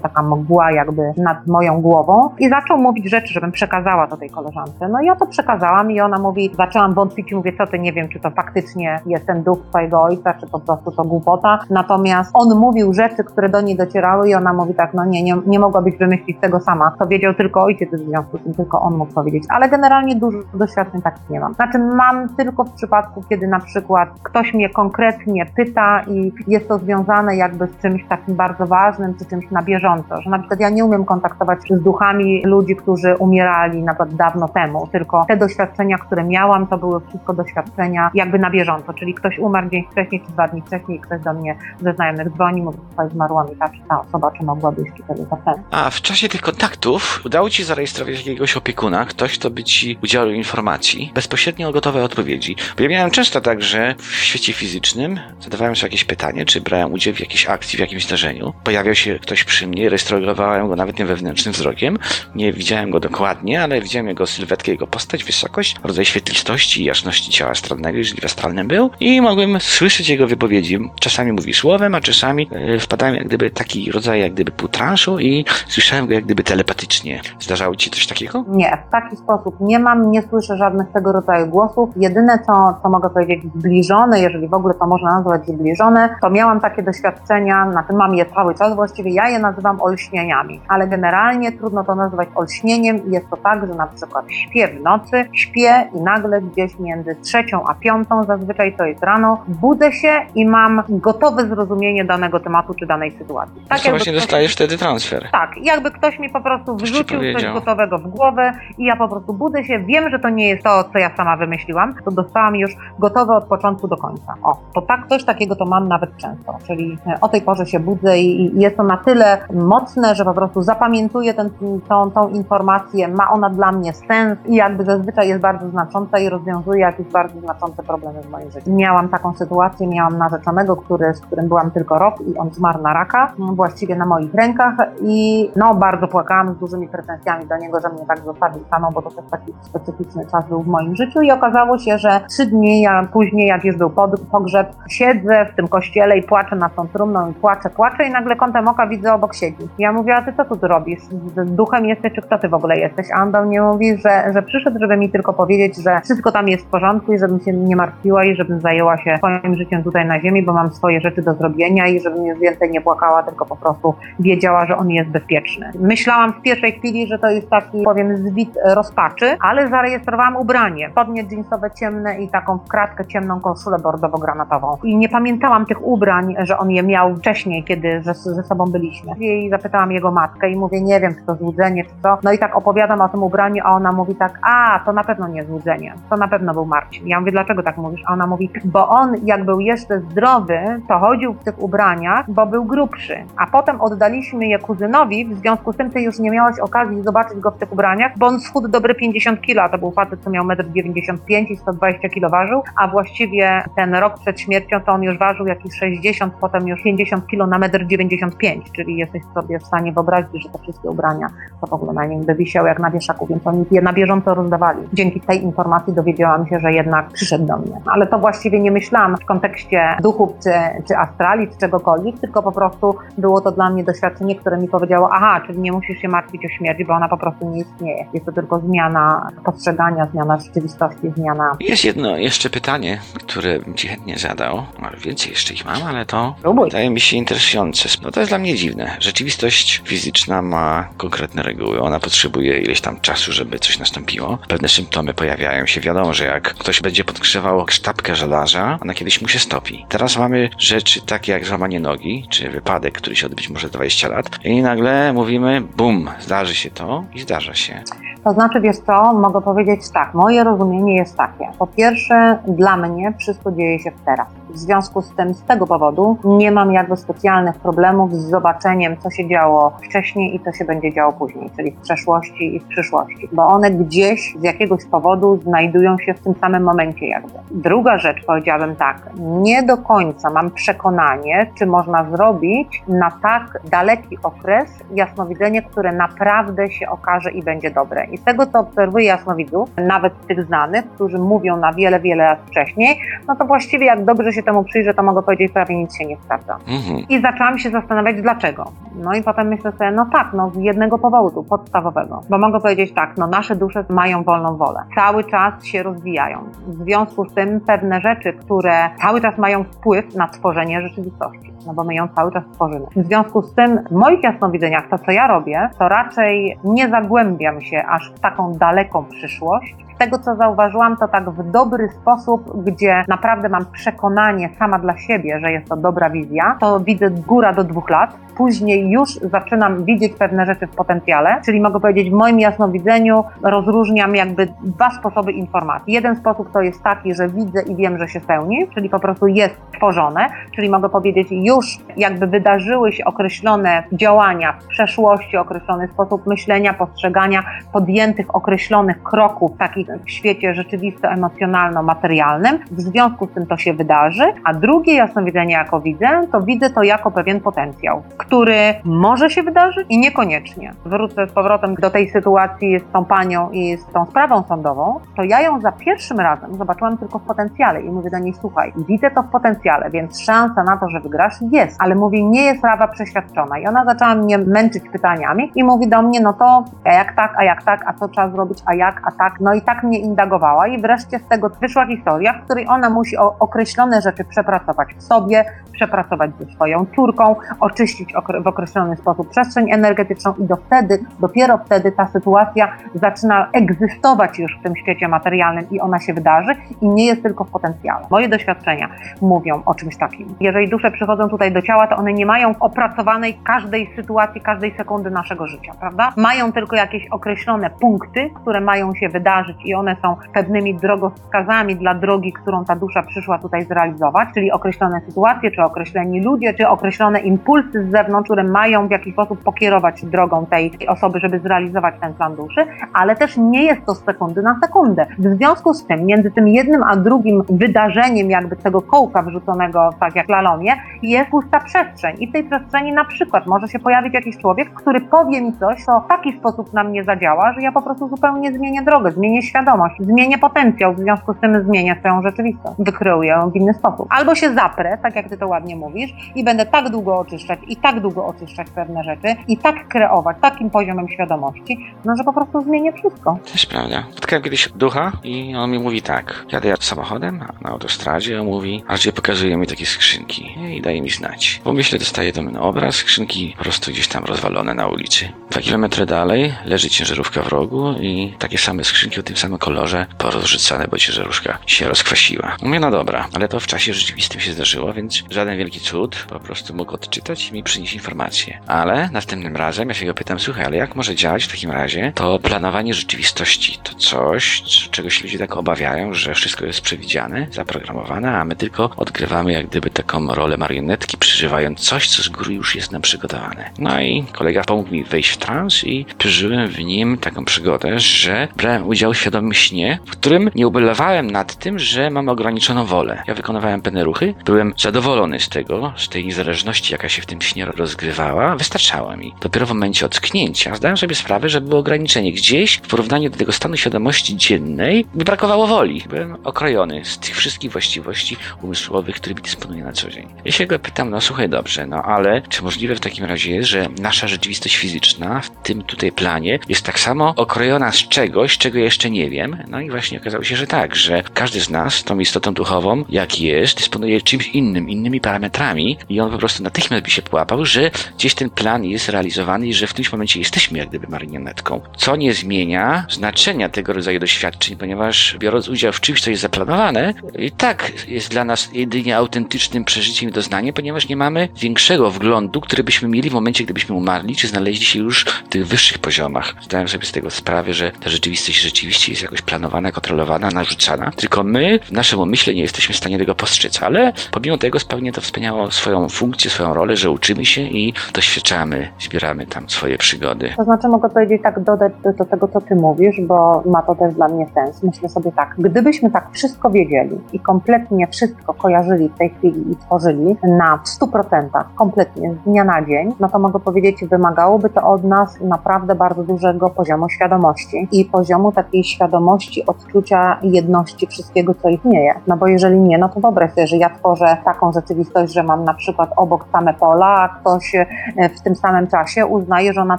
taka 0.00 0.22
mgła 0.22 0.72
jakby 0.72 1.02
nad 1.16 1.46
moją 1.46 1.80
głową 1.80 2.30
i 2.38 2.48
zaczął 2.48 2.78
mówić 2.78 3.10
rzeczy, 3.10 3.34
żebym 3.34 3.52
przekazała 3.52 4.06
to 4.06 4.16
tej 4.16 4.30
koleżance. 4.30 4.88
No 4.88 5.00
i 5.00 5.06
ja 5.06 5.16
to 5.16 5.26
przekazałam 5.26 5.90
i 5.90 6.00
ona 6.00 6.18
mówi, 6.18 6.50
zaczęłam 6.58 6.94
wątpić 6.94 7.32
i 7.32 7.34
mówię, 7.34 7.52
co 7.58 7.66
ty, 7.66 7.78
nie 7.78 7.92
wiem, 7.92 8.08
czy 8.08 8.20
to 8.20 8.30
faktycznie 8.30 9.00
jest 9.06 9.26
ten 9.26 9.42
duch 9.42 9.58
twojego 9.68 10.02
ojca, 10.02 10.34
czy 10.34 10.46
po 10.46 10.60
prostu 10.60 10.90
to 10.90 11.04
głupota. 11.04 11.58
Natomiast 11.70 12.30
on 12.34 12.58
mówił 12.58 12.94
rzeczy, 12.94 13.24
które 13.24 13.48
do 13.48 13.60
niej 13.60 13.76
docierały 13.76 14.28
i 14.28 14.34
ona 14.34 14.52
mówi 14.52 14.74
tak, 14.74 14.94
no 14.94 15.04
nie, 15.04 15.22
nie, 15.22 15.36
nie 15.46 15.58
mogłabyś 15.58 15.96
wymyślić 15.96 16.40
tego 16.40 16.60
sama. 16.60 16.92
To 16.98 17.06
wiedział 17.06 17.34
tylko 17.34 17.62
ojciec 17.62 17.90
w 17.90 18.08
związku 18.08 18.38
z 18.38 18.42
tym, 18.42 18.54
tylko 18.54 18.80
on 18.80 18.96
mógł 18.96 19.12
powiedzieć. 19.12 19.44
Ale 19.48 19.68
generalnie 19.68 20.16
dużo 20.16 20.38
doświadczeń 20.54 21.02
takich 21.02 21.30
nie 21.30 21.35
mam. 21.40 21.54
Znaczy 21.54 21.78
mam 21.78 22.28
tylko 22.36 22.64
w 22.64 22.72
przypadku, 22.72 23.24
kiedy 23.28 23.46
na 23.48 23.60
przykład 23.60 24.08
ktoś 24.22 24.54
mnie 24.54 24.70
konkretnie 24.70 25.46
pyta 25.56 26.02
i 26.08 26.32
jest 26.46 26.68
to 26.68 26.78
związane 26.78 27.36
jakby 27.36 27.66
z 27.66 27.82
czymś 27.82 28.04
takim 28.08 28.34
bardzo 28.34 28.66
ważnym, 28.66 29.14
czy 29.18 29.24
czymś 29.24 29.50
na 29.50 29.62
bieżąco, 29.62 30.22
że 30.22 30.30
na 30.30 30.38
przykład 30.38 30.60
ja 30.60 30.70
nie 30.70 30.84
umiem 30.84 31.04
kontaktować 31.04 31.68
się 31.68 31.76
z 31.76 31.82
duchami 31.82 32.42
ludzi, 32.44 32.76
którzy 32.76 33.16
umierali 33.16 33.82
na 33.82 33.92
przykład 33.92 34.14
dawno 34.14 34.48
temu, 34.48 34.88
tylko 34.92 35.24
te 35.28 35.36
doświadczenia, 35.36 35.98
które 35.98 36.24
miałam, 36.24 36.66
to 36.66 36.78
były 36.78 37.00
wszystko 37.08 37.34
doświadczenia 37.34 38.10
jakby 38.14 38.38
na 38.38 38.50
bieżąco, 38.50 38.92
czyli 38.94 39.14
ktoś 39.14 39.38
umarł 39.38 39.68
dzień 39.70 39.84
wcześniej, 39.92 40.22
czy 40.26 40.32
dwa 40.32 40.48
dni 40.48 40.62
wcześniej 40.62 41.00
ktoś 41.00 41.20
do 41.20 41.32
mnie 41.32 41.56
ze 41.80 41.92
znajomych 41.92 42.32
dzwoni, 42.32 42.62
mówi, 42.62 42.78
słuchaj, 42.88 43.10
zmarła 43.10 43.44
mi 43.44 43.56
ta 43.56 43.68
czy 43.68 43.80
ta 43.88 44.00
osoba, 44.00 44.30
czy 44.38 44.44
mogłabyś 44.44 44.88
ci 44.96 45.02
tyle 45.02 45.24
zapewnić. 45.24 45.66
A 45.70 45.90
w 45.90 46.00
czasie 46.00 46.28
tych 46.28 46.40
kontaktów 46.40 47.22
udało 47.26 47.50
ci 47.50 47.64
zarejestrować 47.64 48.26
jakiegoś 48.26 48.56
opiekuna, 48.56 49.04
ktoś, 49.04 49.38
kto 49.38 49.50
by 49.50 49.64
ci 49.64 49.98
udzielił 50.02 50.34
informacji, 50.34 51.12
bezpośrednio 51.26 51.72
gotowe 51.72 52.04
odpowiedzi. 52.04 52.56
Bo 52.76 52.82
ja 52.82 52.88
miałem 52.88 53.10
często 53.10 53.40
tak, 53.40 53.62
że 53.62 53.94
w 53.98 54.14
świecie 54.14 54.52
fizycznym 54.52 55.20
zadawałem 55.40 55.76
sobie 55.76 55.86
jakieś 55.86 56.04
pytanie, 56.04 56.44
czy 56.44 56.60
brałem 56.60 56.92
udział 56.92 57.14
w 57.14 57.20
jakiejś 57.20 57.46
akcji, 57.46 57.76
w 57.76 57.80
jakimś 57.80 58.04
zdarzeniu. 58.04 58.52
Pojawiał 58.64 58.94
się 58.94 59.18
ktoś 59.18 59.44
przy 59.44 59.66
mnie, 59.66 59.88
rejestrowałem 59.88 60.68
go 60.68 60.76
nawet 60.76 60.98
nie 60.98 61.06
wewnętrznym 61.06 61.54
wzrokiem. 61.54 61.98
Nie 62.34 62.52
widziałem 62.52 62.90
go 62.90 63.00
dokładnie, 63.00 63.62
ale 63.62 63.80
widziałem 63.80 64.08
jego 64.08 64.26
sylwetkę, 64.26 64.72
jego 64.72 64.86
postać, 64.86 65.24
wysokość, 65.24 65.76
rodzaj 65.84 66.04
świetlistości 66.04 66.82
i 66.82 66.84
jasności 66.84 67.30
ciała 67.30 67.50
astralnego, 67.50 67.98
jeżeli 67.98 68.24
astralnym 68.24 68.68
był. 68.68 68.90
I 69.00 69.20
mogłem 69.20 69.60
słyszeć 69.60 70.08
jego 70.08 70.26
wypowiedzi. 70.26 70.78
Czasami 71.00 71.32
mówi 71.32 71.54
słowem, 71.54 71.94
a 71.94 72.00
czasami 72.00 72.48
e, 72.52 72.78
wpadałem 72.78 73.14
jak 73.14 73.26
gdyby 73.26 73.50
taki 73.50 73.92
rodzaj 73.92 74.20
jak 74.20 74.34
gdyby 74.34 74.52
półtranszu 74.52 75.18
i 75.18 75.44
słyszałem 75.68 76.06
go 76.06 76.14
jak 76.14 76.24
gdyby 76.24 76.42
telepatycznie. 76.42 77.20
Zdarzało 77.40 77.76
ci 77.76 77.90
coś 77.90 78.06
takiego? 78.06 78.44
Nie, 78.48 78.78
w 78.88 78.92
taki 78.92 79.16
sposób 79.16 79.56
nie 79.60 79.78
mam, 79.78 80.10
nie 80.10 80.22
słyszę 80.22 80.56
żadnych 80.56 80.86
tego 80.92 81.12
rodzaju 81.16 81.46
głosów. 81.46 81.90
Jedyne, 81.96 82.38
co, 82.46 82.78
co 82.82 82.88
mogę 82.88 83.10
powiedzieć 83.10 83.42
zbliżone, 83.54 84.20
jeżeli 84.20 84.48
w 84.48 84.54
ogóle 84.54 84.74
to 84.74 84.86
można 84.86 85.10
nazwać 85.10 85.46
zbliżone, 85.46 86.08
to 86.22 86.30
miałam 86.30 86.60
takie 86.60 86.82
doświadczenia, 86.82 87.70
znaczy 87.70 87.92
mam 87.92 88.14
je 88.14 88.26
cały 88.26 88.54
czas 88.54 88.74
właściwie, 88.74 89.10
ja 89.10 89.28
je 89.28 89.38
nazywam 89.38 89.80
olśnieniami, 89.82 90.60
ale 90.68 90.86
generalnie 90.88 91.52
trudno 91.52 91.84
to 91.84 91.94
nazwać 91.94 92.28
olśnieniem 92.34 93.06
i 93.08 93.10
jest 93.10 93.30
to 93.30 93.36
tak, 93.36 93.66
że 93.66 93.74
na 93.74 93.86
przykład 93.86 94.24
śpię 94.30 94.68
w 94.68 94.82
nocy, 94.82 95.24
śpię 95.32 95.88
i 95.94 96.00
nagle 96.00 96.40
gdzieś 96.40 96.78
między 96.78 97.14
trzecią 97.14 97.64
a 97.66 97.74
piątą, 97.74 98.24
zazwyczaj 98.24 98.76
to 98.76 98.84
jest 98.84 99.02
rano, 99.02 99.44
budzę 99.48 99.92
się 99.92 100.12
i 100.34 100.46
mam 100.46 100.82
gotowe 100.88 101.46
zrozumienie 101.46 102.04
danego 102.04 102.40
tematu 102.40 102.74
czy 102.74 102.86
danej 102.86 103.10
sytuacji. 103.18 103.62
Tak 103.68 103.78
jakby 103.78 103.90
właśnie 103.90 104.12
ktoś- 104.12 104.22
dostajesz 104.22 104.52
wtedy 104.52 104.78
transfer. 104.78 105.28
tak, 105.32 105.50
jakby 105.62 105.90
ktoś 105.90 106.18
mi 106.18 106.30
po 106.30 106.40
prostu 106.40 106.76
wrzucił 106.76 107.20
coś 107.32 107.52
gotowego 107.52 107.98
w 107.98 108.08
głowę 108.08 108.52
i 108.78 108.84
ja 108.84 108.96
po 108.96 109.08
prostu 109.08 109.32
budzę 109.32 109.64
się, 109.64 109.78
wiem, 109.78 110.10
że 110.10 110.18
to 110.18 110.28
nie 110.28 110.48
jest 110.48 110.62
to, 110.64 110.84
co 110.96 111.00
ja 111.00 111.16
sama 111.16 111.36
wymyśliłam, 111.36 111.94
to 112.04 112.10
dostałam 112.10 112.56
już 112.56 112.76
gotowe 112.98 113.34
od 113.34 113.44
początku 113.44 113.88
do 113.88 113.96
końca. 113.96 114.34
O, 114.42 114.56
to 114.74 114.82
tak, 114.82 115.06
coś 115.08 115.24
takiego 115.24 115.56
to 115.56 115.66
mam 115.66 115.88
nawet 115.88 116.16
często, 116.16 116.54
czyli 116.66 116.98
e, 117.06 117.20
o 117.20 117.28
tej 117.28 117.42
porze 117.42 117.66
się 117.66 117.80
budzę 117.80 118.18
i, 118.18 118.60
jest 118.60 118.76
to 118.76 118.82
na 118.82 118.96
tyle 118.96 119.38
mocne, 119.54 120.14
że 120.14 120.24
po 120.24 120.34
prostu 120.34 120.62
zapamiętuję 120.62 121.34
ten, 121.34 121.50
tą, 121.88 122.10
tą 122.10 122.28
informację, 122.28 123.08
ma 123.08 123.30
ona 123.30 123.50
dla 123.50 123.72
mnie 123.72 123.92
sens 123.92 124.38
i 124.46 124.54
jakby 124.54 124.84
zazwyczaj 124.84 125.28
jest 125.28 125.40
bardzo 125.40 125.68
znacząca 125.68 126.18
i 126.18 126.28
rozwiązuje 126.28 126.80
jakieś 126.80 127.06
bardzo 127.06 127.40
znaczące 127.40 127.82
problemy 127.82 128.22
w 128.22 128.30
moim 128.30 128.50
życiu. 128.50 128.72
Miałam 128.72 129.08
taką 129.08 129.34
sytuację, 129.34 129.86
miałam 129.86 130.18
narzeczonego, 130.18 130.76
który, 130.76 131.14
z 131.14 131.20
którym 131.20 131.48
byłam 131.48 131.70
tylko 131.70 131.98
rok 131.98 132.14
i 132.20 132.38
on 132.38 132.50
zmarł 132.50 132.82
na 132.82 132.92
raka, 132.92 133.32
m, 133.38 133.54
właściwie 133.54 133.96
na 133.96 134.06
moich 134.06 134.34
rękach 134.34 134.74
i 135.00 135.50
no 135.56 135.74
bardzo 135.74 136.08
płakałam 136.08 136.54
z 136.54 136.58
dużymi 136.58 136.88
pretensjami 136.88 137.46
do 137.46 137.56
niego, 137.56 137.80
że 137.80 137.88
mnie 137.88 138.06
tak 138.08 138.18
zostawił 138.18 138.64
samą, 138.70 138.90
bo 138.94 139.02
to 139.02 139.10
też 139.10 139.24
taki 139.30 139.52
specyficzny 139.60 140.26
czas 140.26 140.48
był 140.48 140.62
w 140.62 140.66
moim 140.66 140.85
życiu 140.94 141.20
i 141.20 141.30
okazało 141.30 141.78
się, 141.78 141.98
że 141.98 142.20
trzy 142.30 142.46
dni 142.46 142.80
ja, 142.80 143.08
później, 143.12 143.48
jak 143.48 143.64
już 143.64 143.76
był 143.76 143.90
pogrzeb, 144.32 144.68
siedzę 144.90 145.46
w 145.52 145.56
tym 145.56 145.68
kościele 145.68 146.18
i 146.18 146.22
płaczę 146.22 146.56
nad 146.56 146.74
tą 146.74 146.88
trumną 146.88 147.30
i 147.30 147.34
płaczę, 147.34 147.70
płaczę 147.70 148.04
i 148.04 148.10
nagle 148.10 148.36
kątem 148.36 148.68
oka 148.68 148.86
widzę 148.86 149.12
obok 149.12 149.34
siedzi. 149.34 149.68
Ja 149.78 149.92
mówię, 149.92 150.14
a 150.14 150.22
ty 150.22 150.32
co 150.36 150.56
tu 150.56 150.66
robisz? 150.66 151.00
Duchem 151.46 151.86
jesteś, 151.86 152.12
czy 152.12 152.22
kto 152.22 152.38
ty 152.38 152.48
w 152.48 152.54
ogóle 152.54 152.78
jesteś? 152.78 153.06
A 153.14 153.22
on 153.22 153.32
do 153.32 153.42
mnie 153.42 153.62
mówi, 153.62 153.96
że, 153.96 154.32
że 154.34 154.42
przyszedł, 154.42 154.78
żeby 154.80 154.96
mi 154.96 155.10
tylko 155.10 155.32
powiedzieć, 155.32 155.82
że 155.82 156.00
wszystko 156.04 156.32
tam 156.32 156.48
jest 156.48 156.66
w 156.66 156.70
porządku 156.70 157.12
i 157.12 157.18
żebym 157.18 157.40
się 157.40 157.52
nie 157.52 157.76
martwiła 157.76 158.24
i 158.24 158.36
żebym 158.36 158.60
zajęła 158.60 158.98
się 158.98 159.16
swoim 159.16 159.56
życiem 159.56 159.82
tutaj 159.84 160.06
na 160.06 160.20
ziemi, 160.20 160.42
bo 160.42 160.52
mam 160.52 160.70
swoje 160.70 161.00
rzeczy 161.00 161.22
do 161.22 161.34
zrobienia 161.34 161.86
i 161.86 162.00
żebym 162.00 162.26
już 162.26 162.38
więcej 162.38 162.70
nie 162.70 162.80
płakała, 162.80 163.22
tylko 163.22 163.46
po 163.46 163.56
prostu 163.56 163.94
wiedziała, 164.20 164.66
że 164.66 164.76
on 164.76 164.90
jest 164.90 165.10
bezpieczny. 165.10 165.70
Myślałam 165.80 166.32
w 166.32 166.42
pierwszej 166.42 166.72
chwili, 166.72 167.06
że 167.06 167.18
to 167.18 167.30
jest 167.30 167.50
taki, 167.50 167.82
powiem, 167.82 168.16
zwit 168.16 168.50
rozpaczy, 168.74 169.36
ale 169.40 169.68
zarejestrowałam 169.68 170.36
ubranie. 170.36 170.75
Spodnie 170.90 171.24
jeansowe 171.30 171.70
ciemne 171.70 172.18
i 172.18 172.28
taką 172.28 172.58
w 172.58 172.68
kratkę 172.68 173.06
ciemną 173.06 173.40
koszulę 173.40 173.78
bordowo-granatową. 173.78 174.76
I 174.84 174.96
nie 174.96 175.08
pamiętałam 175.08 175.66
tych 175.66 175.86
ubrań, 175.86 176.34
że 176.38 176.58
on 176.58 176.70
je 176.70 176.82
miał 176.82 177.16
wcześniej, 177.16 177.64
kiedy 177.64 178.02
ze, 178.02 178.14
ze 178.14 178.42
sobą 178.42 178.64
byliśmy. 178.64 179.12
I 179.18 179.50
zapytałam 179.50 179.92
jego 179.92 180.10
matkę 180.10 180.50
i 180.50 180.56
mówię, 180.56 180.80
nie 180.80 181.00
wiem, 181.00 181.14
czy 181.14 181.22
to 181.26 181.34
złudzenie, 181.34 181.84
czy 181.84 181.90
co. 182.02 182.18
No 182.22 182.32
i 182.32 182.38
tak 182.38 182.56
opowiadam 182.56 183.00
o 183.00 183.08
tym 183.08 183.22
ubraniu, 183.22 183.62
a 183.66 183.72
ona 183.72 183.92
mówi 183.92 184.14
tak, 184.14 184.38
a, 184.42 184.80
to 184.84 184.92
na 184.92 185.04
pewno 185.04 185.28
nie 185.28 185.44
złudzenie. 185.44 185.94
To 186.10 186.16
na 186.16 186.28
pewno 186.28 186.54
był 186.54 186.66
Marcin. 186.66 187.06
Ja 187.06 187.20
mówię, 187.20 187.32
dlaczego 187.32 187.62
tak 187.62 187.76
mówisz? 187.76 188.02
A 188.06 188.12
ona 188.12 188.26
mówi, 188.26 188.50
bo 188.64 188.88
on 188.88 189.14
jak 189.24 189.44
był 189.44 189.60
jeszcze 189.60 190.00
zdrowy, 190.00 190.58
to 190.88 190.98
chodził 190.98 191.34
w 191.34 191.44
tych 191.44 191.62
ubraniach, 191.62 192.30
bo 192.30 192.46
był 192.46 192.64
grubszy. 192.64 193.24
A 193.36 193.46
potem 193.46 193.80
oddaliśmy 193.80 194.46
je 194.46 194.58
kuzynowi, 194.58 195.24
w 195.24 195.38
związku 195.38 195.72
z 195.72 195.76
tym 195.76 195.90
ty 195.90 196.00
już 196.00 196.18
nie 196.18 196.30
miałaś 196.30 196.58
okazji 196.60 197.02
zobaczyć 197.02 197.38
go 197.38 197.50
w 197.50 197.58
tych 197.58 197.72
ubraniach, 197.72 198.12
bo 198.18 198.26
on 198.26 198.40
schudł 198.40 198.68
dobre 198.68 198.94
50 198.94 199.40
kilo, 199.40 199.62
a 199.62 199.68
to 199.68 199.78
był 199.78 199.90
facet, 199.90 200.20
co 200.24 200.30
miał 200.30 200.44
1,95 200.68 201.18
m 201.28 201.46
i 201.48 201.56
120 201.56 202.08
kilo 202.08 202.30
ważył, 202.30 202.62
a 202.76 202.88
właściwie 202.88 203.62
ten 203.76 203.94
rok 203.94 204.18
przed 204.18 204.40
śmiercią 204.40 204.80
to 204.80 204.92
on 204.92 205.02
już 205.02 205.18
ważył 205.18 205.46
jakieś 205.46 205.78
60, 205.78 206.34
potem 206.40 206.68
już 206.68 206.82
50 206.82 207.26
kilo 207.26 207.46
na 207.46 207.58
1,95 207.58 208.30
m, 208.42 208.60
czyli 208.76 208.96
jesteś 208.96 209.22
sobie 209.34 209.58
w 209.58 209.66
stanie 209.66 209.92
wyobrazić, 209.92 210.42
że 210.42 210.48
te 210.48 210.58
wszystkie 210.58 210.90
ubrania 210.90 211.28
to 211.60 211.66
w 211.66 211.72
ogóle 211.72 211.92
na 211.92 212.06
nim 212.06 212.24
by 212.24 212.34
wisiały 212.34 212.68
jak 212.68 212.78
na 212.78 212.90
wieszaku, 212.90 213.26
więc 213.26 213.46
oni 213.46 213.64
je 213.70 213.82
na 213.82 213.92
bieżąco 213.92 214.34
rozdawali. 214.34 214.78
Dzięki 214.92 215.20
tej 215.20 215.42
informacji 215.42 215.94
dowiedziałam 215.94 216.46
się, 216.46 216.60
że 216.60 216.72
jednak 216.72 217.08
przyszedł 217.08 217.46
do 217.46 217.56
mnie. 217.56 217.80
Ale 217.86 218.06
to 218.06 218.18
właściwie 218.18 218.60
nie 218.60 218.70
myślałam 218.70 219.16
w 219.16 219.24
kontekście 219.24 219.96
duchów, 220.02 220.30
czy, 220.42 220.50
czy 220.88 220.96
astrali, 220.96 221.48
czy 221.48 221.58
czegokolwiek, 221.58 222.18
tylko 222.18 222.42
po 222.42 222.52
prostu 222.52 222.94
było 223.18 223.40
to 223.40 223.52
dla 223.52 223.70
mnie 223.70 223.84
doświadczenie, 223.84 224.36
które 224.36 224.58
mi 224.58 224.68
powiedziało, 224.68 225.08
aha, 225.12 225.40
czyli 225.46 225.58
nie 225.58 225.72
musisz 225.72 225.98
się 225.98 226.08
martwić 226.08 226.46
o 226.46 226.48
śmierć, 226.48 226.84
bo 226.84 226.94
ona 226.94 227.08
po 227.08 227.16
prostu 227.16 227.50
nie 227.50 227.60
istnieje. 227.60 228.06
Jest 228.14 228.26
to 228.26 228.32
tylko 228.32 228.58
zmiana 228.58 229.30
postrzegania, 229.44 230.06
zmiana 230.06 230.38
rzeczywistości, 230.56 231.12
zmiana... 231.16 231.56
Jest 231.60 231.84
jedno 231.84 232.16
jeszcze 232.16 232.50
pytanie, 232.50 233.00
które 233.14 233.58
bym 233.58 233.74
ci 233.74 233.88
chętnie 233.88 234.18
zadał. 234.18 234.66
Więcej 234.98 235.30
jeszcze 235.30 235.54
ich 235.54 235.64
mam, 235.64 235.82
ale 235.82 236.06
to 236.06 236.34
Próbuj. 236.42 236.64
wydaje 236.70 236.90
mi 236.90 237.00
się 237.00 237.16
interesujące. 237.16 237.88
No 238.02 238.10
to 238.10 238.20
jest 238.20 238.30
dla 238.30 238.38
mnie 238.38 238.54
dziwne. 238.54 238.96
Rzeczywistość 239.00 239.82
fizyczna 239.84 240.42
ma 240.42 240.88
konkretne 240.96 241.42
reguły. 241.42 241.80
Ona 241.80 242.00
potrzebuje 242.00 242.58
ileś 242.60 242.80
tam 242.80 243.00
czasu, 243.00 243.32
żeby 243.32 243.58
coś 243.58 243.78
nastąpiło. 243.78 244.38
Pewne 244.48 244.68
symptomy 244.68 245.14
pojawiają 245.14 245.66
się. 245.66 245.80
Wiadomo, 245.80 246.14
że 246.14 246.24
jak 246.24 246.54
ktoś 246.54 246.80
będzie 246.80 247.04
podgrzewał 247.04 247.64
sztabkę 247.68 248.16
żelaza, 248.16 248.78
ona 248.82 248.94
kiedyś 248.94 249.22
mu 249.22 249.28
się 249.28 249.38
stopi. 249.38 249.86
Teraz 249.88 250.18
mamy 250.18 250.50
rzeczy 250.58 251.00
takie 251.06 251.32
jak 251.32 251.44
złamanie 251.46 251.80
nogi, 251.80 252.26
czy 252.30 252.50
wypadek, 252.50 252.94
który 252.94 253.16
się 253.16 253.26
odbyć 253.26 253.50
może 253.50 253.68
20 253.68 254.08
lat. 254.08 254.44
I 254.44 254.62
nagle 254.62 255.12
mówimy, 255.12 255.62
bum, 255.76 256.10
zdarzy 256.20 256.54
się 256.54 256.70
to 256.70 257.04
i 257.14 257.20
zdarza 257.20 257.54
się. 257.54 257.82
To 258.24 258.32
znaczy, 258.32 258.60
wiesz 258.60 258.76
co, 258.76 259.12
mogę 259.12 259.40
powiedzieć 259.40 259.80
tak, 259.94 260.14
moje 260.14 260.44
rozumienie 260.46 260.96
jest 260.96 261.16
takie. 261.16 261.48
Po 261.58 261.66
pierwsze, 261.66 262.38
dla 262.48 262.76
mnie 262.76 263.12
wszystko 263.18 263.52
dzieje 263.52 263.78
się 263.78 263.90
w 263.90 264.04
teraz. 264.04 264.28
W 264.50 264.58
związku 264.58 265.02
z 265.02 265.14
tym, 265.14 265.34
z 265.34 265.42
tego 265.42 265.66
powodu 265.66 266.18
nie 266.24 266.52
mam 266.52 266.72
jakby 266.72 266.96
specjalnych 266.96 267.58
problemów 267.58 268.14
z 268.14 268.30
zobaczeniem, 268.30 268.96
co 268.96 269.10
się 269.10 269.28
działo 269.28 269.72
wcześniej 269.82 270.36
i 270.36 270.40
co 270.40 270.52
się 270.52 270.64
będzie 270.64 270.92
działo 270.92 271.12
później, 271.12 271.50
czyli 271.56 271.70
w 271.70 271.80
przeszłości 271.80 272.56
i 272.56 272.60
w 272.60 272.64
przyszłości, 272.64 273.28
bo 273.32 273.46
one 273.46 273.70
gdzieś 273.70 274.34
z 274.38 274.42
jakiegoś 274.42 274.84
powodu 274.84 275.40
znajdują 275.42 275.98
się 275.98 276.14
w 276.14 276.20
tym 276.20 276.34
samym 276.40 276.62
momencie 276.62 277.06
jakby. 277.06 277.32
Druga 277.50 277.98
rzecz, 277.98 278.24
powiedziałabym 278.26 278.76
tak, 278.76 279.10
nie 279.18 279.62
do 279.62 279.76
końca 279.76 280.30
mam 280.30 280.50
przekonanie, 280.50 281.50
czy 281.58 281.66
można 281.66 282.04
zrobić 282.04 282.82
na 282.88 283.10
tak 283.22 283.58
daleki 283.70 284.18
okres 284.22 284.70
jasnowidzenie, 284.94 285.62
które 285.62 285.92
naprawdę 285.92 286.70
się 286.70 286.88
okaże 286.88 287.30
i 287.30 287.42
będzie 287.42 287.70
dobre. 287.70 288.04
I 288.04 288.18
z 288.18 288.24
tego, 288.24 288.46
co 288.46 288.58
obserwuję 288.60 289.04
jasnowidzów, 289.04 289.70
nawet 289.76 290.26
tych 290.26 290.35
znanych, 290.44 290.90
którzy 290.94 291.18
mówią 291.18 291.56
na 291.56 291.72
wiele, 291.72 292.00
wiele 292.00 292.24
lat 292.24 292.38
wcześniej, 292.46 293.00
no 293.28 293.36
to 293.36 293.44
właściwie 293.44 293.86
jak 293.86 294.04
dobrze 294.04 294.32
się 294.32 294.42
temu 294.42 294.64
przyjrzę, 294.64 294.94
to 294.94 295.02
mogę 295.02 295.22
powiedzieć, 295.22 295.52
prawie 295.52 295.76
nic 295.78 295.96
się 295.96 296.06
nie 296.06 296.16
sprawdza. 296.16 296.56
Mhm. 296.68 296.98
I 297.08 297.20
zaczęłam 297.20 297.58
się 297.58 297.70
zastanawiać, 297.70 298.22
dlaczego. 298.22 298.64
No 298.94 299.14
i 299.14 299.22
potem 299.22 299.48
myślę 299.48 299.72
sobie, 299.72 299.90
no 299.90 300.06
tak, 300.12 300.30
no 300.34 300.50
z 300.50 300.56
jednego 300.56 300.98
powodu 300.98 301.44
podstawowego. 301.44 302.22
Bo 302.30 302.38
mogę 302.38 302.60
powiedzieć 302.60 302.92
tak, 302.92 303.14
no 303.18 303.26
nasze 303.26 303.56
dusze 303.56 303.84
mają 303.88 304.22
wolną 304.22 304.56
wolę. 304.56 304.80
Cały 304.94 305.24
czas 305.24 305.64
się 305.64 305.82
rozwijają. 305.82 306.38
W 306.66 306.74
związku 306.74 307.28
z 307.28 307.34
tym 307.34 307.60
pewne 307.60 308.00
rzeczy, 308.00 308.32
które 308.32 308.72
cały 309.02 309.20
czas 309.20 309.38
mają 309.38 309.64
wpływ 309.64 310.14
na 310.14 310.28
tworzenie 310.28 310.82
rzeczywistości. 310.82 311.52
No 311.66 311.74
bo 311.74 311.84
my 311.84 311.94
ją 311.94 312.08
cały 312.08 312.32
czas 312.32 312.44
tworzymy. 312.52 312.86
W 312.96 313.06
związku 313.06 313.42
z 313.42 313.54
tym 313.54 313.80
w 313.90 313.94
moich 313.94 314.22
jasnowidzeniach, 314.22 314.88
to 314.88 314.98
co 314.98 315.10
ja 315.10 315.26
robię, 315.26 315.70
to 315.78 315.88
raczej 315.88 316.58
nie 316.64 316.88
zagłębiam 316.88 317.60
się 317.60 317.84
aż 317.88 318.12
w 318.16 318.20
taką 318.20 318.52
daleką 318.52 319.04
przyszłość, 319.04 319.85
tego, 319.98 320.18
co 320.18 320.36
zauważyłam, 320.36 320.96
to 320.96 321.08
tak 321.08 321.30
w 321.30 321.50
dobry 321.50 321.88
sposób, 321.88 322.64
gdzie 322.64 323.04
naprawdę 323.08 323.48
mam 323.48 323.66
przekonanie 323.72 324.50
sama 324.58 324.78
dla 324.78 324.98
siebie, 324.98 325.40
że 325.40 325.52
jest 325.52 325.68
to 325.68 325.76
dobra 325.76 326.10
wizja, 326.10 326.56
to 326.60 326.80
widzę 326.80 327.10
góra 327.10 327.52
do 327.52 327.64
dwóch 327.64 327.90
lat. 327.90 328.16
Później 328.36 328.90
już 328.90 329.14
zaczynam 329.14 329.84
widzieć 329.84 330.12
pewne 330.12 330.46
rzeczy 330.46 330.66
w 330.66 330.70
potencjale, 330.70 331.40
czyli 331.44 331.60
mogę 331.60 331.80
powiedzieć, 331.80 332.10
w 332.10 332.12
moim 332.12 332.40
jasnowidzeniu 332.40 333.24
rozróżniam 333.42 334.16
jakby 334.16 334.48
dwa 334.62 334.90
sposoby 334.90 335.32
informacji. 335.32 335.92
Jeden 335.92 336.16
sposób 336.16 336.52
to 336.52 336.60
jest 336.60 336.82
taki, 336.82 337.14
że 337.14 337.28
widzę 337.28 337.62
i 337.62 337.76
wiem, 337.76 337.98
że 337.98 338.08
się 338.08 338.20
spełni, 338.20 338.68
czyli 338.74 338.90
po 338.90 339.00
prostu 339.00 339.26
jest 339.26 339.56
tworzone, 339.76 340.28
czyli 340.54 340.70
mogę 340.70 340.88
powiedzieć, 340.88 341.28
już 341.30 341.78
jakby 341.96 342.26
wydarzyły 342.26 342.92
się 342.92 343.04
określone 343.04 343.82
działania 343.92 344.52
w 344.52 344.66
przeszłości, 344.66 345.36
określony 345.36 345.88
sposób 345.88 346.26
myślenia, 346.26 346.74
postrzegania, 346.74 347.42
podjętych 347.72 348.34
określonych 348.34 349.02
kroków, 349.02 349.50
takich 349.58 349.85
w 350.06 350.10
świecie 350.10 350.54
rzeczywisto-emocjonalno-materialnym. 350.54 352.58
W 352.70 352.80
związku 352.80 353.26
z 353.26 353.30
tym 353.30 353.46
to 353.46 353.56
się 353.56 353.74
wydarzy. 353.74 354.24
A 354.44 354.54
drugie 354.54 354.94
jasnowidzenie, 354.94 355.54
jako 355.54 355.80
widzę, 355.80 356.26
to 356.32 356.40
widzę 356.40 356.70
to 356.70 356.82
jako 356.82 357.10
pewien 357.10 357.40
potencjał, 357.40 358.02
który 358.16 358.74
może 358.84 359.30
się 359.30 359.42
wydarzyć 359.42 359.86
i 359.88 359.98
niekoniecznie. 359.98 360.72
Wrócę 360.84 361.26
z 361.26 361.32
powrotem 361.32 361.74
do 361.74 361.90
tej 361.90 362.10
sytuacji 362.10 362.78
z 362.78 362.92
tą 362.92 363.04
panią 363.04 363.50
i 363.50 363.76
z 363.76 363.86
tą 363.86 364.06
sprawą 364.06 364.42
sądową, 364.42 365.00
to 365.16 365.22
ja 365.22 365.40
ją 365.40 365.60
za 365.60 365.72
pierwszym 365.72 366.20
razem 366.20 366.56
zobaczyłam 366.56 366.98
tylko 366.98 367.18
w 367.18 367.22
potencjale 367.22 367.82
i 367.82 367.90
mówię 367.90 368.10
do 368.10 368.18
niej, 368.18 368.34
słuchaj, 368.40 368.72
widzę 368.88 369.10
to 369.10 369.22
w 369.22 369.28
potencjale, 369.28 369.90
więc 369.90 370.20
szansa 370.20 370.64
na 370.64 370.76
to, 370.76 370.88
że 370.88 371.00
wygrasz 371.00 371.34
jest, 371.52 371.82
ale 371.82 371.94
mówi, 371.94 372.24
nie 372.24 372.44
jest 372.44 372.60
prawa 372.60 372.88
przeświadczona. 372.88 373.58
I 373.58 373.66
ona 373.66 373.84
zaczęła 373.84 374.14
mnie 374.14 374.38
męczyć 374.38 374.88
pytaniami 374.88 375.52
i 375.54 375.64
mówi 375.64 375.88
do 375.88 376.02
mnie, 376.02 376.20
no 376.20 376.32
to 376.32 376.64
a 376.84 376.92
jak 376.92 377.16
tak, 377.16 377.34
a 377.38 377.44
jak 377.44 377.62
tak, 377.62 377.84
a 377.86 377.92
co 377.92 378.08
trzeba 378.08 378.28
zrobić, 378.28 378.58
a 378.66 378.74
jak, 378.74 379.02
a 379.04 379.12
tak. 379.12 379.40
No 379.40 379.54
i 379.54 379.62
tak 379.62 379.75
mnie 379.82 379.98
indagowała 379.98 380.66
i 380.66 380.82
wreszcie 380.82 381.18
z 381.18 381.28
tego 381.28 381.50
wyszła 381.60 381.86
historia, 381.86 382.32
w 382.32 382.44
której 382.44 382.68
ona 382.68 382.90
musi 382.90 383.16
określone 383.16 384.00
rzeczy 384.00 384.24
przepracować 384.24 384.94
w 384.94 385.02
sobie, 385.02 385.44
przepracować 385.72 386.30
ze 386.40 386.54
swoją 386.54 386.86
córką, 386.96 387.36
oczyścić 387.60 388.12
w 388.44 388.46
określony 388.46 388.96
sposób 388.96 389.30
przestrzeń 389.30 389.72
energetyczną 389.72 390.34
i 390.34 390.44
do 390.44 390.56
wtedy, 390.56 391.04
dopiero 391.20 391.58
wtedy 391.58 391.92
ta 391.92 392.06
sytuacja 392.06 392.72
zaczyna 392.94 393.48
egzystować 393.52 394.38
już 394.38 394.58
w 394.58 394.62
tym 394.62 394.76
świecie 394.76 395.08
materialnym 395.08 395.70
i 395.70 395.80
ona 395.80 396.00
się 396.00 396.14
wydarzy 396.14 396.54
i 396.80 396.88
nie 396.88 397.06
jest 397.06 397.22
tylko 397.22 397.44
w 397.44 397.50
potencjale. 397.50 398.06
Moje 398.10 398.28
doświadczenia 398.28 398.88
mówią 399.20 399.62
o 399.66 399.74
czymś 399.74 399.96
takim. 399.96 400.34
Jeżeli 400.40 400.68
dusze 400.68 400.90
przychodzą 400.90 401.28
tutaj 401.28 401.52
do 401.52 401.62
ciała, 401.62 401.86
to 401.86 401.96
one 401.96 402.12
nie 402.12 402.26
mają 402.26 402.54
opracowanej 402.60 403.38
każdej 403.44 403.90
sytuacji, 403.96 404.40
każdej 404.40 404.74
sekundy 404.76 405.10
naszego 405.10 405.46
życia, 405.46 405.72
prawda? 405.80 406.12
Mają 406.16 406.52
tylko 406.52 406.76
jakieś 406.76 407.06
określone 407.06 407.70
punkty, 407.70 408.30
które 408.34 408.60
mają 408.60 408.94
się 408.94 409.08
wydarzyć 409.08 409.56
i 409.66 409.74
one 409.74 409.96
są 410.02 410.16
pewnymi 410.34 410.74
drogowskazami 410.74 411.76
dla 411.76 411.94
drogi, 411.94 412.32
którą 412.32 412.64
ta 412.64 412.76
dusza 412.76 413.02
przyszła 413.02 413.38
tutaj 413.38 413.64
zrealizować, 413.64 414.28
czyli 414.34 414.52
określone 414.52 415.00
sytuacje, 415.08 415.50
czy 415.50 415.62
określeni 415.62 416.20
ludzie, 416.20 416.54
czy 416.54 416.68
określone 416.68 417.20
impulsy 417.20 417.86
z 417.88 417.90
zewnątrz, 417.90 418.26
które 418.26 418.44
mają 418.44 418.88
w 418.88 418.90
jakiś 418.90 419.12
sposób 419.12 419.42
pokierować 419.44 420.04
drogą 420.04 420.46
tej 420.46 420.88
osoby, 420.88 421.20
żeby 421.20 421.38
zrealizować 421.38 421.94
ten 422.00 422.14
plan 422.14 422.36
duszy, 422.36 422.66
ale 422.92 423.16
też 423.16 423.36
nie 423.36 423.64
jest 423.64 423.86
to 423.86 423.94
z 423.94 424.04
sekundy 424.04 424.42
na 424.42 424.58
sekundę. 424.62 425.06
W 425.18 425.36
związku 425.36 425.74
z 425.74 425.86
tym, 425.86 426.06
między 426.06 426.30
tym 426.30 426.48
jednym 426.48 426.82
a 426.82 426.96
drugim 426.96 427.42
wydarzeniem, 427.48 428.30
jakby 428.30 428.56
tego 428.56 428.82
kołka 428.82 429.22
wrzuconego, 429.22 429.90
tak 430.00 430.16
jak 430.16 430.28
lalomie, 430.28 430.72
jest 431.02 431.30
pusta 431.30 431.60
przestrzeń. 431.60 432.16
I 432.18 432.28
w 432.28 432.32
tej 432.32 432.44
przestrzeni 432.44 432.92
na 432.92 433.04
przykład 433.04 433.46
może 433.46 433.68
się 433.68 433.78
pojawić 433.78 434.14
jakiś 434.14 434.38
człowiek, 434.38 434.74
który 434.74 435.00
powie 435.00 435.42
mi 435.42 435.52
coś, 435.52 435.84
co 435.84 436.00
w 436.00 436.08
taki 436.08 436.38
sposób 436.38 436.72
na 436.72 436.84
mnie 436.84 437.04
zadziała, 437.04 437.52
że 437.52 437.60
ja 437.60 437.72
po 437.72 437.82
prostu 437.82 438.08
zupełnie 438.08 438.52
zmienię 438.52 438.82
drogę, 438.82 439.10
zmienię 439.10 439.42
świadomość, 439.56 439.94
zmienię 440.00 440.38
potencjał, 440.38 440.94
w 440.94 440.98
związku 440.98 441.34
z 441.34 441.40
tym 441.40 441.64
zmienię 441.64 441.96
swoją 442.00 442.22
rzeczywistość, 442.22 442.76
wykreuję 442.78 443.30
ją 443.30 443.50
w 443.50 443.56
inny 443.56 443.74
sposób. 443.74 444.06
Albo 444.10 444.34
się 444.34 444.54
zaprę, 444.54 444.98
tak 445.02 445.16
jak 445.16 445.28
ty 445.28 445.36
to 445.36 445.48
ładnie 445.48 445.76
mówisz, 445.76 446.10
i 446.34 446.44
będę 446.44 446.66
tak 446.66 446.90
długo 446.90 447.18
oczyszczać 447.18 447.58
i 447.68 447.76
tak 447.76 448.00
długo 448.00 448.26
oczyszczać 448.26 448.70
pewne 448.70 449.04
rzeczy 449.04 449.36
i 449.48 449.58
tak 449.58 449.88
kreować 449.88 450.36
takim 450.40 450.70
poziomem 450.70 451.08
świadomości, 451.08 451.78
no 452.04 452.16
że 452.16 452.24
po 452.24 452.32
prostu 452.32 452.62
zmienię 452.62 452.92
wszystko. 452.92 453.38
To 453.44 453.52
jest 453.52 453.66
prawda. 453.66 454.04
Spotkałem 454.10 454.42
kiedyś 454.42 454.68
ducha 454.68 455.12
i 455.24 455.54
on 455.56 455.70
mi 455.70 455.78
mówi 455.78 456.02
tak. 456.02 456.46
Jadę 456.52 456.74
samochodem 456.80 457.44
na 457.62 457.70
autostradzie, 457.70 458.40
on 458.40 458.46
mówi, 458.46 458.82
aż 458.88 459.08
pokazuje 459.14 459.56
mi 459.56 459.66
takie 459.66 459.86
skrzynki 459.86 460.56
i 460.76 460.82
daje 460.82 461.02
mi 461.02 461.10
znać. 461.10 461.60
Po 461.64 461.72
myślę 461.72 461.98
dostaje 461.98 462.32
do 462.32 462.42
mnie 462.42 462.60
obraz, 462.60 462.94
skrzynki 462.94 463.54
po 463.58 463.64
prostu 463.64 463.90
gdzieś 463.90 464.08
tam 464.08 464.24
rozwalone 464.24 464.74
na 464.74 464.86
ulicy. 464.86 465.28
Dwa 465.50 465.60
kilometry 465.60 466.06
dalej 466.06 466.54
leży 466.64 466.90
ciężarówka 466.90 467.42
w 467.42 467.48
rogu 467.48 467.92
i 468.00 468.34
takie 468.38 468.58
same 468.58 468.84
skrzynki 468.84 469.20
o 469.20 469.22
tym 469.22 469.36
samym 469.36 469.45
kolorze 469.58 470.06
porozrzucane, 470.18 470.86
bo 470.90 470.98
ciężarówka 470.98 471.58
się 471.66 471.88
rozkwasiła. 471.88 472.56
Mówię, 472.62 472.80
no 472.80 472.90
dobra, 472.90 473.28
ale 473.32 473.48
to 473.48 473.60
w 473.60 473.66
czasie 473.66 473.94
rzeczywistym 473.94 474.40
się 474.40 474.52
zdarzyło, 474.52 474.92
więc 474.92 475.22
żaden 475.30 475.58
wielki 475.58 475.80
cud, 475.80 476.26
po 476.28 476.40
prostu 476.40 476.74
mógł 476.74 476.94
odczytać 476.94 477.48
i 477.48 477.52
mi 477.52 477.62
przynieść 477.62 477.94
informacje. 477.94 478.60
Ale 478.66 479.08
następnym 479.12 479.56
razem 479.56 479.88
ja 479.88 479.94
się 479.94 480.06
go 480.06 480.14
pytam, 480.14 480.40
słuchaj, 480.40 480.64
ale 480.64 480.76
jak 480.76 480.96
może 480.96 481.14
działać 481.14 481.44
w 481.44 481.50
takim 481.50 481.70
razie 481.70 482.12
to 482.14 482.38
planowanie 482.38 482.94
rzeczywistości? 482.94 483.78
To 483.82 483.94
coś, 483.94 484.62
czego 484.90 485.10
się 485.10 485.22
ludzie 485.22 485.38
tak 485.38 485.56
obawiają, 485.56 486.14
że 486.14 486.34
wszystko 486.34 486.66
jest 486.66 486.80
przewidziane, 486.80 487.46
zaprogramowane, 487.52 488.38
a 488.38 488.44
my 488.44 488.56
tylko 488.56 488.90
odgrywamy 488.96 489.52
jak 489.52 489.66
gdyby 489.66 489.90
taką 489.90 490.34
rolę 490.34 490.56
marionetki, 490.56 491.16
przeżywając 491.16 491.80
coś, 491.80 492.08
co 492.08 492.22
z 492.22 492.28
góry 492.28 492.54
już 492.54 492.74
jest 492.74 492.92
nam 492.92 493.02
przygotowane. 493.02 493.70
No 493.78 494.00
i 494.00 494.24
kolega 494.32 494.64
pomógł 494.64 494.90
mi 494.90 495.04
wejść 495.04 495.30
w 495.30 495.36
trans 495.36 495.84
i 495.84 496.06
przeżyłem 496.18 496.68
w 496.68 496.78
nim 496.78 497.18
taką 497.18 497.44
przygodę, 497.44 498.00
że 498.00 498.48
brałem 498.56 498.86
udział 498.86 499.14
w 499.14 499.18
świadomym 499.36 499.54
śnie, 499.54 499.98
w 500.06 500.10
którym 500.10 500.50
nie 500.54 500.68
ubolewałem 500.68 501.30
nad 501.30 501.56
tym, 501.56 501.78
że 501.78 502.10
mam 502.10 502.28
ograniczoną 502.28 502.84
wolę. 502.84 503.22
Ja 503.26 503.34
wykonywałem 503.34 503.82
pewne 503.82 504.04
ruchy, 504.04 504.34
byłem 504.44 504.74
zadowolony 504.78 505.40
z 505.40 505.48
tego, 505.48 505.92
z 505.96 506.08
tej 506.08 506.26
niezależności, 506.26 506.92
jaka 506.92 507.08
się 507.08 507.22
w 507.22 507.26
tym 507.26 507.42
śnie 507.42 507.64
rozgrywała, 507.64 508.56
wystarczała 508.56 509.16
mi. 509.16 509.34
Dopiero 509.40 509.66
w 509.66 509.68
momencie 509.68 510.06
ocknięcia 510.06 510.74
zdałem 510.74 510.96
sobie 510.96 511.14
sprawę, 511.14 511.48
że 511.48 511.60
było 511.60 511.80
ograniczenie. 511.80 512.32
Gdzieś 512.32 512.76
w 512.76 512.80
porównaniu 512.80 513.30
do 513.30 513.36
tego 513.36 513.52
stanu 513.52 513.76
świadomości 513.76 514.36
dziennej 514.36 515.06
mi 515.14 515.24
brakowało 515.24 515.66
woli. 515.66 516.02
Byłem 516.08 516.36
okrojony 516.44 517.04
z 517.04 517.18
tych 517.18 517.36
wszystkich 517.36 517.72
właściwości 517.72 518.36
umysłowych, 518.62 519.16
którymi 519.16 519.42
dysponuję 519.42 519.84
na 519.84 519.92
co 519.92 520.10
dzień. 520.10 520.28
Ja 520.44 520.52
się 520.52 520.66
go 520.66 520.78
pytam, 520.78 521.10
no 521.10 521.20
słuchaj 521.20 521.48
dobrze, 521.48 521.86
no 521.86 522.02
ale 522.02 522.42
czy 522.48 522.62
możliwe 522.62 522.94
w 522.94 523.00
takim 523.00 523.24
razie 523.24 523.54
jest, 523.54 523.68
że 523.68 523.88
nasza 523.98 524.28
rzeczywistość 524.28 524.76
fizyczna 524.76 525.40
w 525.40 525.50
tym 525.62 525.82
tutaj 525.82 526.12
planie 526.12 526.58
jest 526.68 526.82
tak 526.82 527.00
samo 527.00 527.34
okrojona 527.36 527.92
z 527.92 528.08
czegoś, 528.08 528.58
czego 528.58 528.78
jeszcze 528.78 529.10
nie 529.10 529.25
wiem? 529.30 529.56
No 529.68 529.80
i 529.80 529.90
właśnie 529.90 530.20
okazało 530.20 530.44
się, 530.44 530.56
że 530.56 530.66
tak, 530.66 530.96
że 530.96 531.22
każdy 531.34 531.60
z 531.60 531.70
nas, 531.70 532.04
tą 532.04 532.18
istotą 532.18 532.54
duchową, 532.54 533.04
jak 533.08 533.40
jest, 533.40 533.76
dysponuje 533.78 534.20
czymś 534.20 534.48
innym, 534.48 534.88
innymi 534.88 535.20
parametrami 535.20 535.98
i 536.08 536.20
on 536.20 536.30
po 536.30 536.38
prostu 536.38 536.62
natychmiast 536.62 537.04
by 537.04 537.10
się 537.10 537.22
połapał, 537.22 537.64
że 537.64 537.90
gdzieś 538.18 538.34
ten 538.34 538.50
plan 538.50 538.84
jest 538.84 539.08
realizowany 539.08 539.66
i 539.66 539.74
że 539.74 539.86
w 539.86 539.94
tym 539.94 540.04
momencie 540.12 540.38
jesteśmy 540.38 540.78
jak 540.78 540.88
gdyby 540.88 541.08
marionetką. 541.08 541.80
Co 541.96 542.16
nie 542.16 542.34
zmienia 542.34 543.06
znaczenia 543.10 543.68
tego 543.68 543.92
rodzaju 543.92 544.18
doświadczeń, 544.18 544.76
ponieważ 544.76 545.36
biorąc 545.38 545.68
udział 545.68 545.92
w 545.92 546.00
czymś, 546.00 546.20
co 546.20 546.30
jest 546.30 546.42
zaplanowane, 546.42 547.14
i 547.38 547.50
tak 547.50 547.92
jest 548.08 548.30
dla 548.30 548.44
nas 548.44 548.70
jedynie 548.72 549.16
autentycznym 549.16 549.84
przeżyciem 549.84 550.30
i 550.30 550.32
doznaniem, 550.32 550.74
ponieważ 550.74 551.08
nie 551.08 551.16
mamy 551.16 551.48
większego 551.60 552.10
wglądu, 552.10 552.60
który 552.60 552.84
byśmy 552.84 553.08
mieli 553.08 553.30
w 553.30 553.32
momencie, 553.32 553.64
gdybyśmy 553.64 553.94
umarli, 553.94 554.36
czy 554.36 554.48
znaleźli 554.48 554.84
się 554.84 554.98
już 554.98 555.24
w 555.24 555.48
tych 555.48 555.66
wyższych 555.66 555.98
poziomach. 555.98 556.54
Zdałem 556.62 556.88
sobie 556.88 557.06
z 557.06 557.12
tego 557.12 557.30
sprawę, 557.30 557.74
że 557.74 557.92
ta 558.00 558.10
rzeczywistość 558.10 558.60
rzeczywiście 558.60 559.05
jest 559.08 559.22
jakoś 559.22 559.42
planowana, 559.42 559.92
kontrolowana, 559.92 560.50
narzucana, 560.50 561.10
tylko 561.16 561.44
my 561.44 561.78
w 561.84 561.92
naszym 561.92 562.20
umyśle 562.20 562.54
nie 562.54 562.62
jesteśmy 562.62 562.94
w 562.94 562.98
stanie 562.98 563.18
tego 563.18 563.34
postrzec, 563.34 563.82
ale 563.82 564.12
pomimo 564.32 564.58
tego 564.58 564.80
spełnia 564.80 565.12
to 565.12 565.20
wspaniałą 565.20 565.70
swoją 565.70 566.08
funkcję, 566.08 566.50
swoją 566.50 566.74
rolę, 566.74 566.96
że 566.96 567.10
uczymy 567.10 567.44
się 567.44 567.60
i 567.60 567.94
doświadczamy, 568.14 568.88
zbieramy 569.00 569.46
tam 569.46 569.68
swoje 569.68 569.98
przygody. 569.98 570.52
To 570.56 570.64
znaczy 570.64 570.88
mogę 570.88 571.10
powiedzieć 571.10 571.42
tak, 571.42 571.64
dodać 571.64 571.92
do, 572.04 572.12
do 572.12 572.24
tego, 572.24 572.48
co 572.48 572.60
ty 572.60 572.74
mówisz, 572.74 573.20
bo 573.20 573.62
ma 573.66 573.82
to 573.82 573.94
też 573.94 574.14
dla 574.14 574.28
mnie 574.28 574.46
sens. 574.54 574.82
Myślę 574.82 575.08
sobie 575.08 575.32
tak, 575.32 575.54
gdybyśmy 575.58 576.10
tak 576.10 576.28
wszystko 576.32 576.70
wiedzieli 576.70 577.18
i 577.32 577.40
kompletnie 577.40 578.06
wszystko 578.06 578.54
kojarzyli 578.54 579.08
w 579.08 579.18
tej 579.18 579.30
chwili 579.30 579.72
i 579.72 579.76
tworzyli 579.76 580.36
na 580.42 580.80
100%, 581.00 581.64
kompletnie 581.74 582.34
z 582.34 582.44
dnia 582.44 582.64
na 582.64 582.86
dzień, 582.86 583.14
no 583.20 583.28
to 583.28 583.38
mogę 583.38 583.60
powiedzieć, 583.60 584.04
wymagałoby 584.04 584.70
to 584.70 584.82
od 584.82 585.04
nas 585.04 585.40
naprawdę 585.40 585.94
bardzo 585.94 586.22
dużego 586.22 586.70
poziomu 586.70 587.08
świadomości 587.08 587.88
i 587.92 588.04
poziomu 588.04 588.52
takiej 588.52 588.84
świadomości, 588.96 589.66
odczucia 589.66 590.38
jedności 590.42 591.06
wszystkiego, 591.06 591.54
co 591.54 591.68
istnieje. 591.68 592.14
No 592.26 592.36
bo 592.36 592.46
jeżeli 592.46 592.80
nie, 592.80 592.98
no 592.98 593.08
to 593.08 593.20
wyobraź 593.20 593.50
sobie, 593.50 593.66
że 593.66 593.76
ja 593.76 593.90
tworzę 593.90 594.36
taką 594.44 594.72
rzeczywistość, 594.72 595.32
że 595.32 595.42
mam 595.42 595.64
na 595.64 595.74
przykład 595.74 596.10
obok 596.16 596.46
same 596.52 596.74
pola, 596.74 597.06
a 597.06 597.28
ktoś 597.28 597.74
e, 597.74 597.86
w 598.28 598.40
tym 598.40 598.54
samym 598.54 598.86
czasie 598.86 599.26
uznaje, 599.26 599.72
że 599.72 599.84
na 599.84 599.98